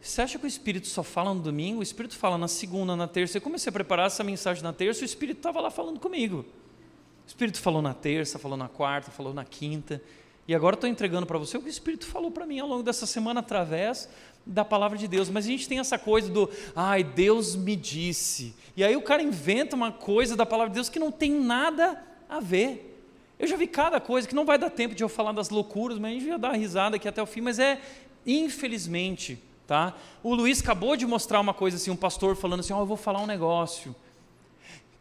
[0.00, 1.78] Você acha que o Espírito só fala no domingo?
[1.78, 3.38] O Espírito fala na segunda, na terça.
[3.38, 6.38] Eu comecei a preparar essa mensagem na terça e o Espírito estava lá falando comigo.
[6.38, 10.02] O Espírito falou na terça, falou na quarta, falou na quinta.
[10.46, 12.82] E agora estou entregando para você o que o Espírito falou para mim ao longo
[12.82, 14.08] dessa semana através
[14.44, 15.30] da palavra de Deus.
[15.30, 18.54] Mas a gente tem essa coisa do, ai, Deus me disse.
[18.76, 22.02] E aí o cara inventa uma coisa da palavra de Deus que não tem nada
[22.28, 22.90] a ver.
[23.38, 25.98] Eu já vi cada coisa que não vai dar tempo de eu falar das loucuras,
[25.98, 27.40] mas a gente vai dar risada aqui até o fim.
[27.40, 27.80] Mas é,
[28.26, 29.94] infelizmente, tá?
[30.22, 32.86] O Luiz acabou de mostrar uma coisa assim, um pastor falando assim, ó, oh, eu
[32.86, 33.94] vou falar um negócio.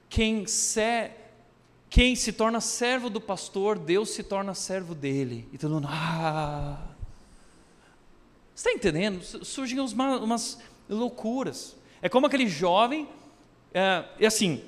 [0.09, 1.22] Quem ser
[1.93, 5.47] quem se torna servo do pastor, Deus se torna servo dele.
[5.53, 6.87] E todo mundo, ah.
[8.55, 9.21] Você está entendendo?
[9.21, 11.75] Surgem umas, loucuras.
[12.01, 13.07] É como aquele jovem,
[13.71, 14.63] é, e assim,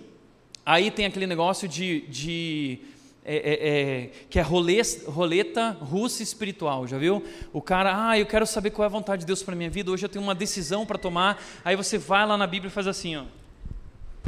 [0.63, 2.81] aí tem aquele negócio de, de
[3.23, 7.25] é, é, é, que é roleta, roleta russa espiritual, já viu?
[7.51, 9.89] O cara, ah, eu quero saber qual é a vontade de Deus para minha vida,
[9.89, 11.43] hoje eu tenho uma decisão para tomar.
[11.63, 13.23] Aí você vai lá na Bíblia e faz assim, ó.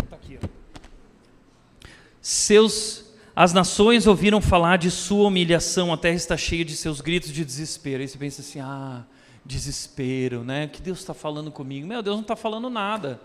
[0.09, 0.56] Tá aqui, ó.
[2.29, 7.31] Seus as nações ouviram falar de sua humilhação, a terra está cheia de seus gritos
[7.31, 8.01] de desespero.
[8.01, 9.05] Aí você pensa assim: ah,
[9.45, 10.67] desespero, né?
[10.67, 11.87] Que Deus está falando comigo?
[11.87, 13.21] Meu Deus não está falando nada.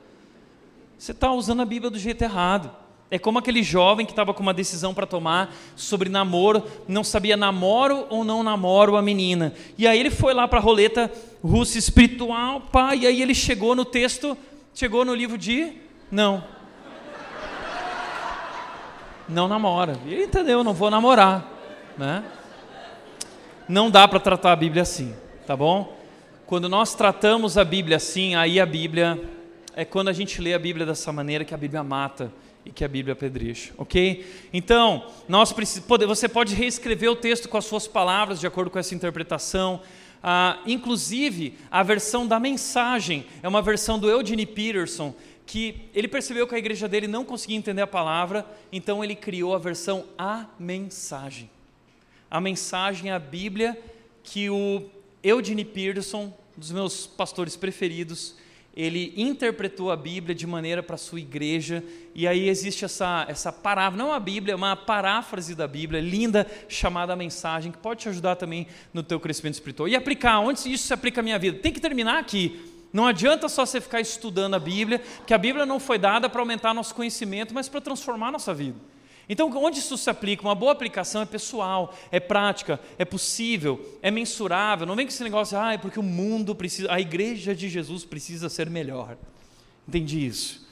[0.96, 2.70] Você está usando a Bíblia do jeito errado.
[3.11, 7.36] É como aquele jovem que estava com uma decisão para tomar sobre namoro, não sabia
[7.36, 9.53] namoro ou não namoro a menina.
[9.76, 11.11] E aí ele foi lá para a roleta
[11.42, 14.38] russa espiritual, pá, e aí ele chegou no texto,
[14.72, 15.72] chegou no livro de
[16.09, 16.61] não
[19.32, 19.98] não namora.
[20.06, 21.50] E ele entendeu, não vou namorar,
[21.98, 22.22] né?
[23.68, 25.14] Não dá para tratar a Bíblia assim,
[25.46, 26.02] tá bom?
[26.52, 29.18] quando nós tratamos a Bíblia assim, aí a Bíblia
[29.74, 32.30] é quando a gente lê a Bíblia dessa maneira que a Bíblia mata
[32.62, 34.26] e que a Bíblia apedreja, ok?
[34.52, 35.50] Então, nós
[36.06, 39.80] você pode reescrever o texto com as suas palavras, de acordo com essa interpretação.
[40.22, 45.14] Ah, inclusive, a versão da mensagem é uma versão do Eugene Peterson,
[45.47, 49.55] que ele percebeu que a igreja dele não conseguia entender a palavra, então ele criou
[49.55, 51.51] a versão A Mensagem.
[52.30, 53.78] A mensagem é a Bíblia
[54.22, 54.82] que o
[55.22, 58.36] Eugene Peterson, um dos meus pastores preferidos,
[58.74, 61.84] ele interpretou a Bíblia de maneira para a sua igreja,
[62.14, 67.14] e aí existe essa, essa paráfrase, não a Bíblia, uma paráfrase da Bíblia, linda, chamada
[67.14, 69.88] Mensagem, que pode te ajudar também no teu crescimento espiritual.
[69.88, 71.59] E aplicar, onde isso se aplica à minha vida?
[71.59, 72.71] Tem que terminar aqui.
[72.93, 76.40] Não adianta só você ficar estudando a Bíblia, que a Bíblia não foi dada para
[76.40, 78.76] aumentar nosso conhecimento, mas para transformar nossa vida.
[79.28, 80.43] Então, onde isso se aplica?
[80.43, 84.86] Uma boa aplicação é pessoal, é prática, é possível, é mensurável.
[84.86, 88.05] Não vem com esse negócio, ah, é porque o mundo precisa, a igreja de Jesus
[88.05, 89.16] precisa ser melhor.
[89.88, 90.68] Entendi isso.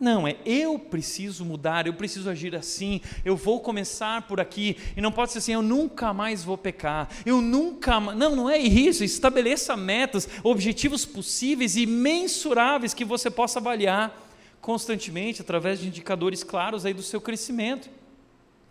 [0.00, 5.00] Não, é eu preciso mudar, eu preciso agir assim, eu vou começar por aqui, e
[5.00, 8.18] não pode ser assim, eu nunca mais vou pecar, eu nunca mais.
[8.18, 14.18] Não, não é isso, estabeleça metas, objetivos possíveis e mensuráveis que você possa avaliar
[14.58, 17.90] constantemente através de indicadores claros aí do seu crescimento,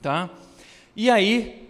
[0.02, 0.32] tá?
[0.96, 1.69] E aí,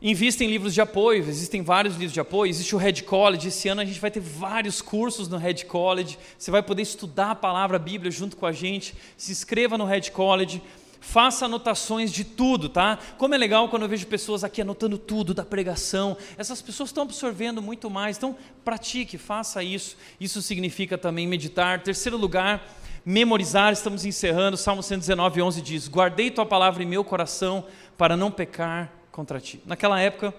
[0.00, 3.68] Invista em livros de apoio, existem vários livros de apoio, existe o Red College, esse
[3.68, 7.34] ano a gente vai ter vários cursos no Red College, você vai poder estudar a
[7.34, 10.62] palavra Bíblia junto com a gente, se inscreva no Red College,
[11.00, 12.96] faça anotações de tudo, tá?
[13.18, 17.02] Como é legal quando eu vejo pessoas aqui anotando tudo da pregação, essas pessoas estão
[17.02, 21.82] absorvendo muito mais, então pratique, faça isso, isso significa também meditar.
[21.82, 22.64] Terceiro lugar,
[23.04, 27.64] memorizar, estamos encerrando, Salmo 119, 11 diz, guardei tua palavra em meu coração
[27.96, 29.60] para não pecar contra ti.
[29.66, 30.32] Naquela época,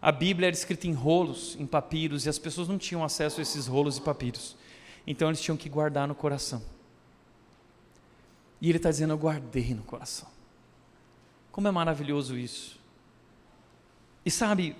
[0.00, 3.42] a Bíblia era escrita em rolos, em papiros, e as pessoas não tinham acesso a
[3.42, 4.56] esses rolos e papiros.
[5.06, 6.62] Então eles tinham que guardar no coração.
[8.62, 10.26] E ele está dizendo: Eu guardei no coração.
[11.52, 12.80] Como é maravilhoso isso.
[14.24, 14.74] E sabe,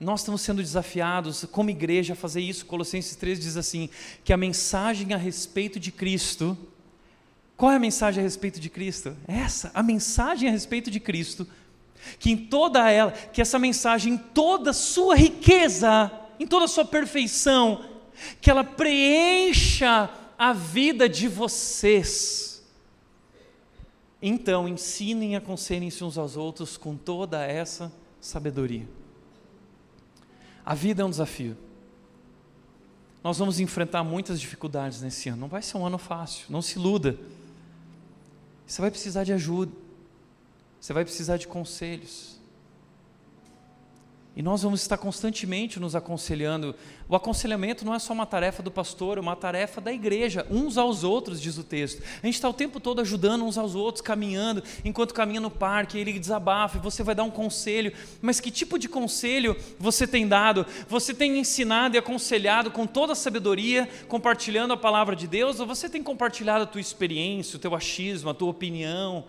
[0.00, 2.66] nós estamos sendo desafiados como igreja a fazer isso.
[2.66, 3.88] Colossenses 3 diz assim:
[4.24, 6.58] que a mensagem a respeito de Cristo.
[7.56, 9.16] Qual é a mensagem a respeito de Cristo?
[9.28, 11.46] Essa, a mensagem a respeito de Cristo
[12.18, 17.84] que em toda ela, que essa mensagem, em toda sua riqueza, em toda sua perfeição,
[18.40, 22.64] que ela preencha a vida de vocês.
[24.20, 28.88] Então, ensinem e aconselhem-se uns aos outros com toda essa sabedoria.
[30.64, 31.56] A vida é um desafio.
[33.22, 35.42] Nós vamos enfrentar muitas dificuldades nesse ano.
[35.42, 37.18] Não vai ser um ano fácil, não se iluda.
[38.66, 39.72] Você vai precisar de ajuda.
[40.80, 42.38] Você vai precisar de conselhos.
[44.38, 46.72] E nós vamos estar constantemente nos aconselhando.
[47.08, 50.78] O aconselhamento não é só uma tarefa do pastor, é uma tarefa da igreja, uns
[50.78, 52.00] aos outros, diz o texto.
[52.22, 55.98] A gente está o tempo todo ajudando uns aos outros, caminhando, enquanto caminha no parque,
[55.98, 57.92] ele desabafa, e você vai dar um conselho.
[58.22, 60.64] Mas que tipo de conselho você tem dado?
[60.88, 65.66] Você tem ensinado e aconselhado com toda a sabedoria, compartilhando a palavra de Deus, ou
[65.66, 69.24] você tem compartilhado a tua experiência, o teu achismo, a tua opinião?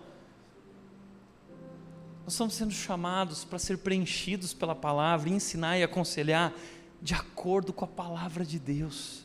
[2.30, 6.54] Nós estamos sendo chamados para ser preenchidos pela palavra, ensinar e aconselhar
[7.02, 9.24] de acordo com a palavra de Deus,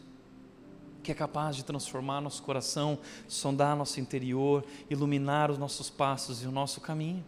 [1.03, 2.97] que é capaz de transformar nosso coração,
[3.27, 7.23] sondar nosso interior, iluminar os nossos passos e o nosso caminho.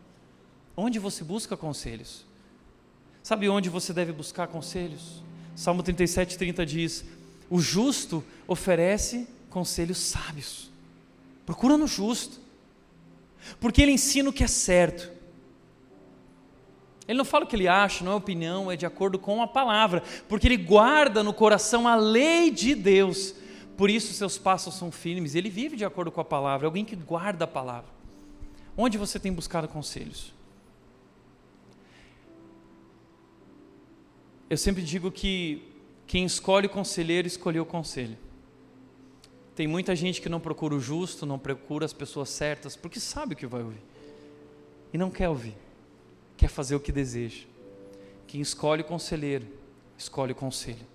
[0.76, 2.26] Onde você busca conselhos?
[3.22, 5.22] Sabe onde você deve buscar conselhos?
[5.56, 7.06] Salmo 37, 30 diz:
[7.52, 10.72] O justo oferece conselhos sábios.
[11.46, 12.40] Procura no justo,
[13.60, 15.17] porque ele ensina o que é certo
[17.08, 19.48] ele não fala o que ele acha, não é opinião, é de acordo com a
[19.48, 23.34] palavra, porque ele guarda no coração a lei de Deus.
[23.78, 25.34] Por isso seus passos são firmes.
[25.34, 27.90] Ele vive de acordo com a palavra, é alguém que guarda a palavra.
[28.76, 30.34] Onde você tem buscado conselhos?
[34.50, 35.64] Eu sempre digo que
[36.06, 38.18] quem escolhe o conselheiro escolheu o conselho.
[39.56, 43.34] Tem muita gente que não procura o justo, não procura as pessoas certas, porque sabe
[43.34, 43.82] o que vai ouvir
[44.94, 45.56] e não quer ouvir
[46.38, 47.44] quer fazer o que deseja.
[48.28, 49.48] Quem escolhe o conselheiro,
[49.98, 50.86] escolhe o conselho.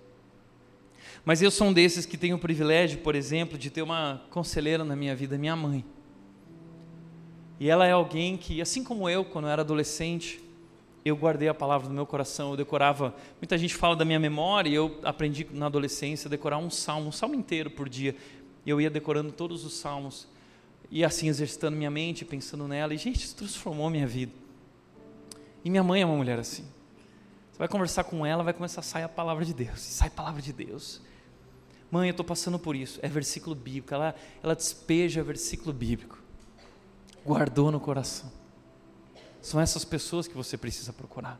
[1.25, 4.83] Mas eu sou um desses que tenho o privilégio, por exemplo, de ter uma conselheira
[4.83, 5.85] na minha vida, minha mãe.
[7.59, 10.39] E ela é alguém que, assim como eu, quando eu era adolescente,
[11.05, 13.13] eu guardei a palavra no meu coração, eu decorava.
[13.41, 17.07] Muita gente fala da minha memória, e eu aprendi na adolescência a decorar um salmo,
[17.07, 18.15] um salmo inteiro por dia.
[18.65, 20.27] E eu ia decorando todos os salmos,
[20.89, 24.42] e assim exercitando minha mente, pensando nela, e gente, isso transformou minha vida.
[25.63, 26.63] E minha mãe é uma mulher assim.
[27.51, 29.79] Você vai conversar com ela, vai começar a sair a palavra de Deus.
[29.79, 31.01] Sai a palavra de Deus.
[31.89, 32.99] Mãe, eu estou passando por isso.
[33.03, 33.93] É versículo bíblico.
[33.93, 36.17] Ela, ela despeja versículo bíblico.
[37.23, 38.31] Guardou no coração.
[39.41, 41.39] São essas pessoas que você precisa procurar.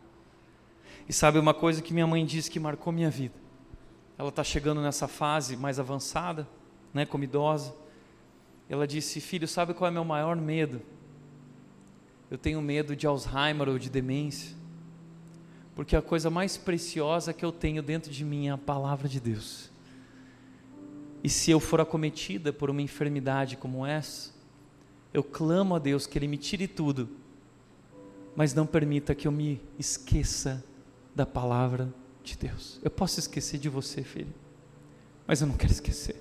[1.09, 3.33] E sabe uma coisa que minha mãe disse que marcou minha vida?
[4.17, 6.47] Ela está chegando nessa fase mais avançada,
[6.93, 7.73] né, como idosa.
[8.69, 10.81] Ela disse: Filho, sabe qual é meu maior medo?
[12.33, 14.55] Eu tenho medo de Alzheimer ou de demência,
[15.75, 19.19] porque a coisa mais preciosa que eu tenho dentro de mim é a palavra de
[19.19, 19.69] Deus.
[21.23, 24.31] E se eu for acometida por uma enfermidade como essa,
[25.13, 27.07] eu clamo a Deus que Ele me tire tudo,
[28.35, 30.65] mas não permita que eu me esqueça
[31.13, 32.79] da palavra de Deus.
[32.83, 34.33] Eu posso esquecer de você, filho,
[35.27, 36.15] mas eu não quero esquecer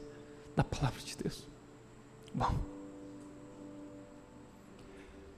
[0.54, 1.48] da palavra de Deus.
[2.34, 2.54] Bom,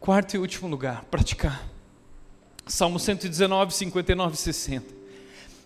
[0.04, 1.66] quarto e último lugar, praticar.
[2.66, 4.94] Salmo 119, 59 e 60.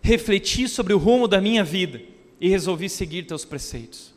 [0.01, 2.01] Refleti sobre o rumo da minha vida
[2.41, 4.15] e resolvi seguir teus preceitos.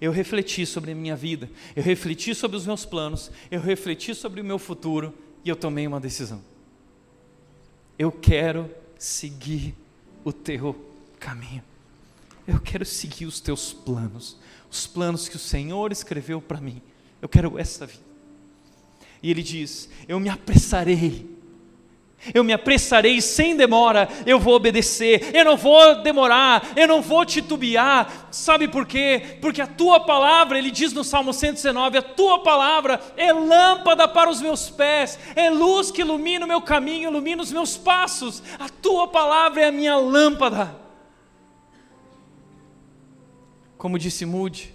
[0.00, 4.40] Eu refleti sobre a minha vida, eu refleti sobre os meus planos, eu refleti sobre
[4.40, 6.42] o meu futuro e eu tomei uma decisão.
[7.96, 9.76] Eu quero seguir
[10.24, 10.74] o teu
[11.20, 11.62] caminho.
[12.48, 14.36] Eu quero seguir os teus planos,
[14.68, 16.82] os planos que o Senhor escreveu para mim.
[17.20, 18.11] Eu quero essa vida.
[19.22, 21.32] E ele diz: Eu me apressarei
[22.32, 27.24] eu me apressarei sem demora, eu vou obedecer, eu não vou demorar, eu não vou
[27.24, 28.28] titubear.
[28.30, 29.38] Sabe por quê?
[29.40, 34.30] Porque a tua palavra, ele diz no Salmo 119: a tua palavra é lâmpada para
[34.30, 38.40] os meus pés, é luz que ilumina o meu caminho, ilumina os meus passos.
[38.58, 40.80] A tua palavra é a minha lâmpada.
[43.76, 44.72] Como disse Moody,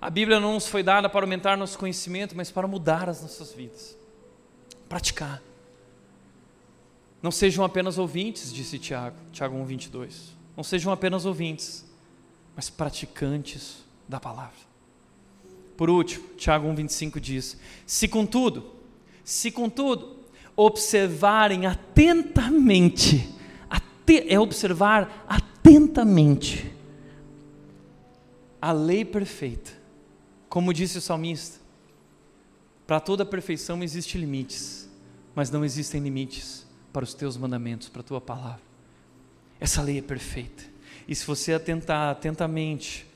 [0.00, 3.52] a Bíblia não nos foi dada para aumentar nosso conhecimento, mas para mudar as nossas
[3.52, 3.96] vidas,
[4.88, 5.42] praticar.
[7.22, 10.32] Não sejam apenas ouvintes, disse Tiago, Tiago 1, 22.
[10.56, 11.84] Não sejam apenas ouvintes,
[12.56, 14.70] mas praticantes da palavra.
[15.76, 18.72] Por último, Tiago 1, 25 diz: Se contudo,
[19.22, 20.16] se contudo,
[20.56, 23.28] observarem atentamente,
[24.28, 26.70] é observar atentamente
[28.60, 29.70] a lei perfeita,
[30.50, 31.60] como disse o salmista,
[32.84, 34.90] para toda perfeição existem limites,
[35.32, 38.60] mas não existem limites para os teus mandamentos, para a tua palavra.
[39.60, 40.64] Essa lei é perfeita.
[41.06, 43.06] E se você atentar atentamente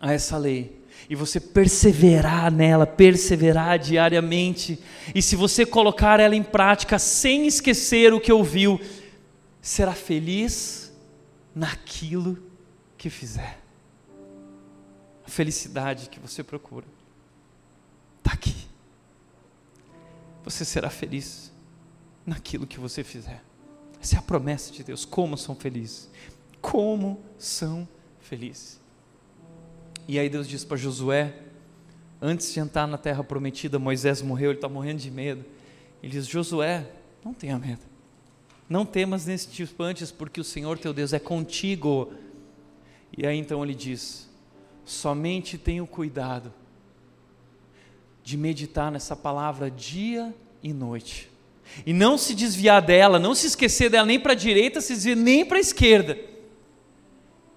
[0.00, 0.80] a essa lei,
[1.10, 4.78] e você perseverar nela, perseverar diariamente,
[5.12, 8.80] e se você colocar ela em prática sem esquecer o que ouviu,
[9.60, 10.92] será feliz
[11.52, 12.38] naquilo
[12.96, 13.65] que fizer.
[15.26, 16.86] A felicidade que você procura
[18.18, 18.54] está aqui.
[20.44, 21.52] Você será feliz
[22.24, 23.42] naquilo que você fizer.
[24.00, 25.04] Essa é a promessa de Deus.
[25.04, 26.08] Como são felizes.
[26.60, 27.88] Como são
[28.20, 28.80] felizes.
[30.06, 31.34] E aí Deus diz para Josué,
[32.22, 35.44] antes de entrar na terra prometida, Moisés morreu, ele está morrendo de medo.
[36.00, 36.88] Ele diz: Josué,
[37.24, 37.82] não tenha medo.
[38.68, 42.12] Não temas tipo antes, porque o Senhor teu Deus é contigo.
[43.16, 44.28] E aí então ele diz:
[44.86, 46.54] somente tenha cuidado
[48.22, 51.30] de meditar nessa palavra dia e noite
[51.84, 55.16] e não se desviar dela, não se esquecer dela nem para a direita, se desviar
[55.16, 56.18] nem para a esquerda.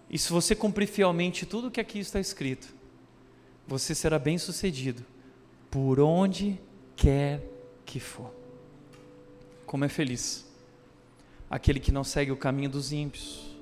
[0.09, 2.73] E se você cumprir fielmente tudo o que aqui está escrito,
[3.67, 5.05] você será bem sucedido
[5.69, 6.59] por onde
[6.95, 7.41] quer
[7.85, 8.33] que for.
[9.65, 10.47] Como é feliz
[11.49, 13.55] aquele que não segue o caminho dos ímpios,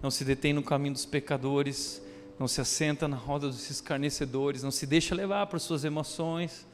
[0.00, 2.01] não se detém no caminho dos pecadores,
[2.38, 6.66] não se assenta na roda dos escarnecedores, não se deixa levar por suas emoções,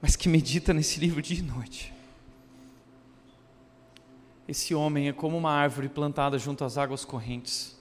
[0.00, 1.92] mas que medita nesse livro dia e noite.
[4.48, 7.78] Esse homem é como uma árvore plantada junto às águas correntes,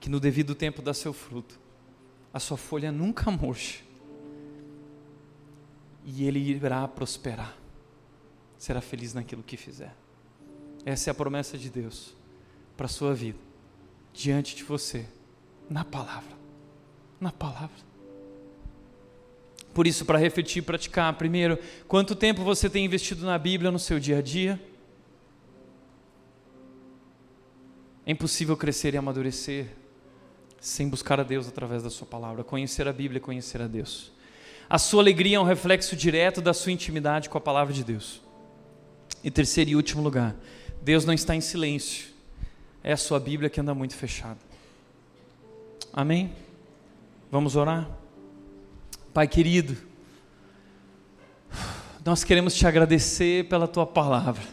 [0.00, 1.60] que no devido tempo dá seu fruto,
[2.32, 3.84] a sua folha nunca murcha,
[6.04, 7.56] e ele irá prosperar,
[8.56, 9.94] será feliz naquilo que fizer.
[10.84, 12.14] Essa é a promessa de Deus
[12.76, 13.38] para a sua vida,
[14.12, 15.06] diante de você,
[15.70, 16.36] na palavra.
[17.20, 17.90] Na palavra.
[19.72, 21.56] Por isso, para refletir e praticar, primeiro,
[21.86, 24.60] quanto tempo você tem investido na Bíblia no seu dia a dia?
[28.04, 29.68] É impossível crescer e amadurecer
[30.60, 34.12] sem buscar a Deus através da Sua palavra, conhecer a Bíblia, conhecer a Deus.
[34.68, 38.20] A sua alegria é um reflexo direto da sua intimidade com a palavra de Deus.
[39.22, 40.34] E terceiro e último lugar,
[40.82, 42.08] Deus não está em silêncio,
[42.82, 44.49] é a sua Bíblia que anda muito fechada.
[45.92, 46.32] Amém?
[47.30, 47.88] Vamos orar?
[49.12, 49.76] Pai querido,
[52.04, 54.44] nós queremos te agradecer pela tua palavra.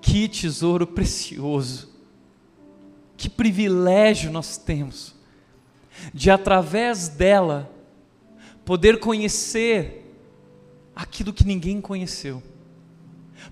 [0.00, 1.88] Que tesouro precioso,
[3.16, 5.14] que privilégio nós temos
[6.12, 7.70] de, através dela,
[8.64, 10.14] poder conhecer
[10.94, 12.42] aquilo que ninguém conheceu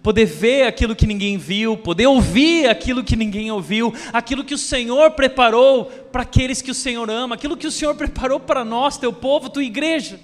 [0.03, 4.59] poder ver aquilo que ninguém viu, poder ouvir aquilo que ninguém ouviu, aquilo que o
[4.59, 8.99] Senhor preparou para aqueles que o Senhor ama, aquilo que o Senhor preparou para nós,
[8.99, 10.19] teu povo, tua igreja.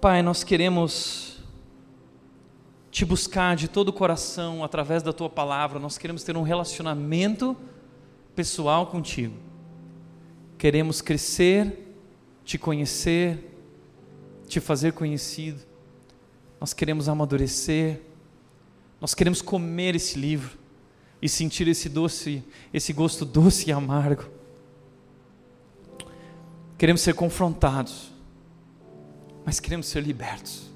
[0.00, 1.36] Pai, nós queremos
[2.90, 7.54] te buscar de todo o coração através da tua palavra, nós queremos ter um relacionamento
[8.34, 9.34] pessoal contigo.
[10.56, 11.94] Queremos crescer,
[12.42, 13.52] te conhecer,
[14.48, 15.65] te fazer conhecido
[16.60, 18.00] nós queremos amadurecer,
[19.00, 20.58] nós queremos comer esse livro
[21.20, 22.42] e sentir esse doce,
[22.72, 24.24] esse gosto doce e amargo.
[26.78, 28.12] Queremos ser confrontados,
[29.44, 30.70] mas queremos ser libertos.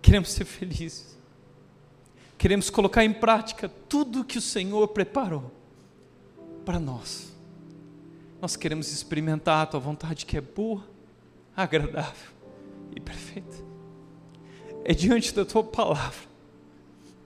[0.00, 1.18] Queremos ser felizes.
[2.38, 5.52] Queremos colocar em prática tudo que o Senhor preparou
[6.64, 7.32] para nós.
[8.40, 10.82] Nós queremos experimentar a tua vontade que é boa,
[11.54, 12.30] agradável
[12.96, 13.69] e perfeita
[14.90, 16.18] é diante da tua palavra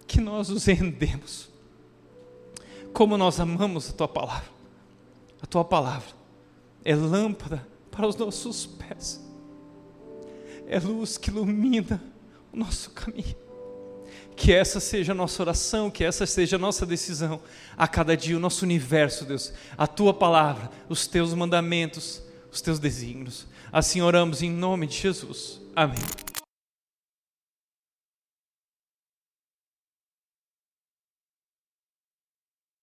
[0.06, 1.48] que nós nos rendemos.
[2.92, 4.50] Como nós amamos a tua palavra.
[5.40, 6.10] A tua palavra
[6.84, 9.18] é lâmpada para os nossos pés,
[10.66, 12.02] é luz que ilumina
[12.52, 13.36] o nosso caminho.
[14.36, 17.40] Que essa seja a nossa oração, que essa seja a nossa decisão
[17.78, 19.54] a cada dia, o nosso universo, Deus.
[19.78, 22.22] A tua palavra, os teus mandamentos,
[22.52, 23.46] os teus desígnios.
[23.72, 25.62] Assim oramos em nome de Jesus.
[25.74, 26.33] Amém.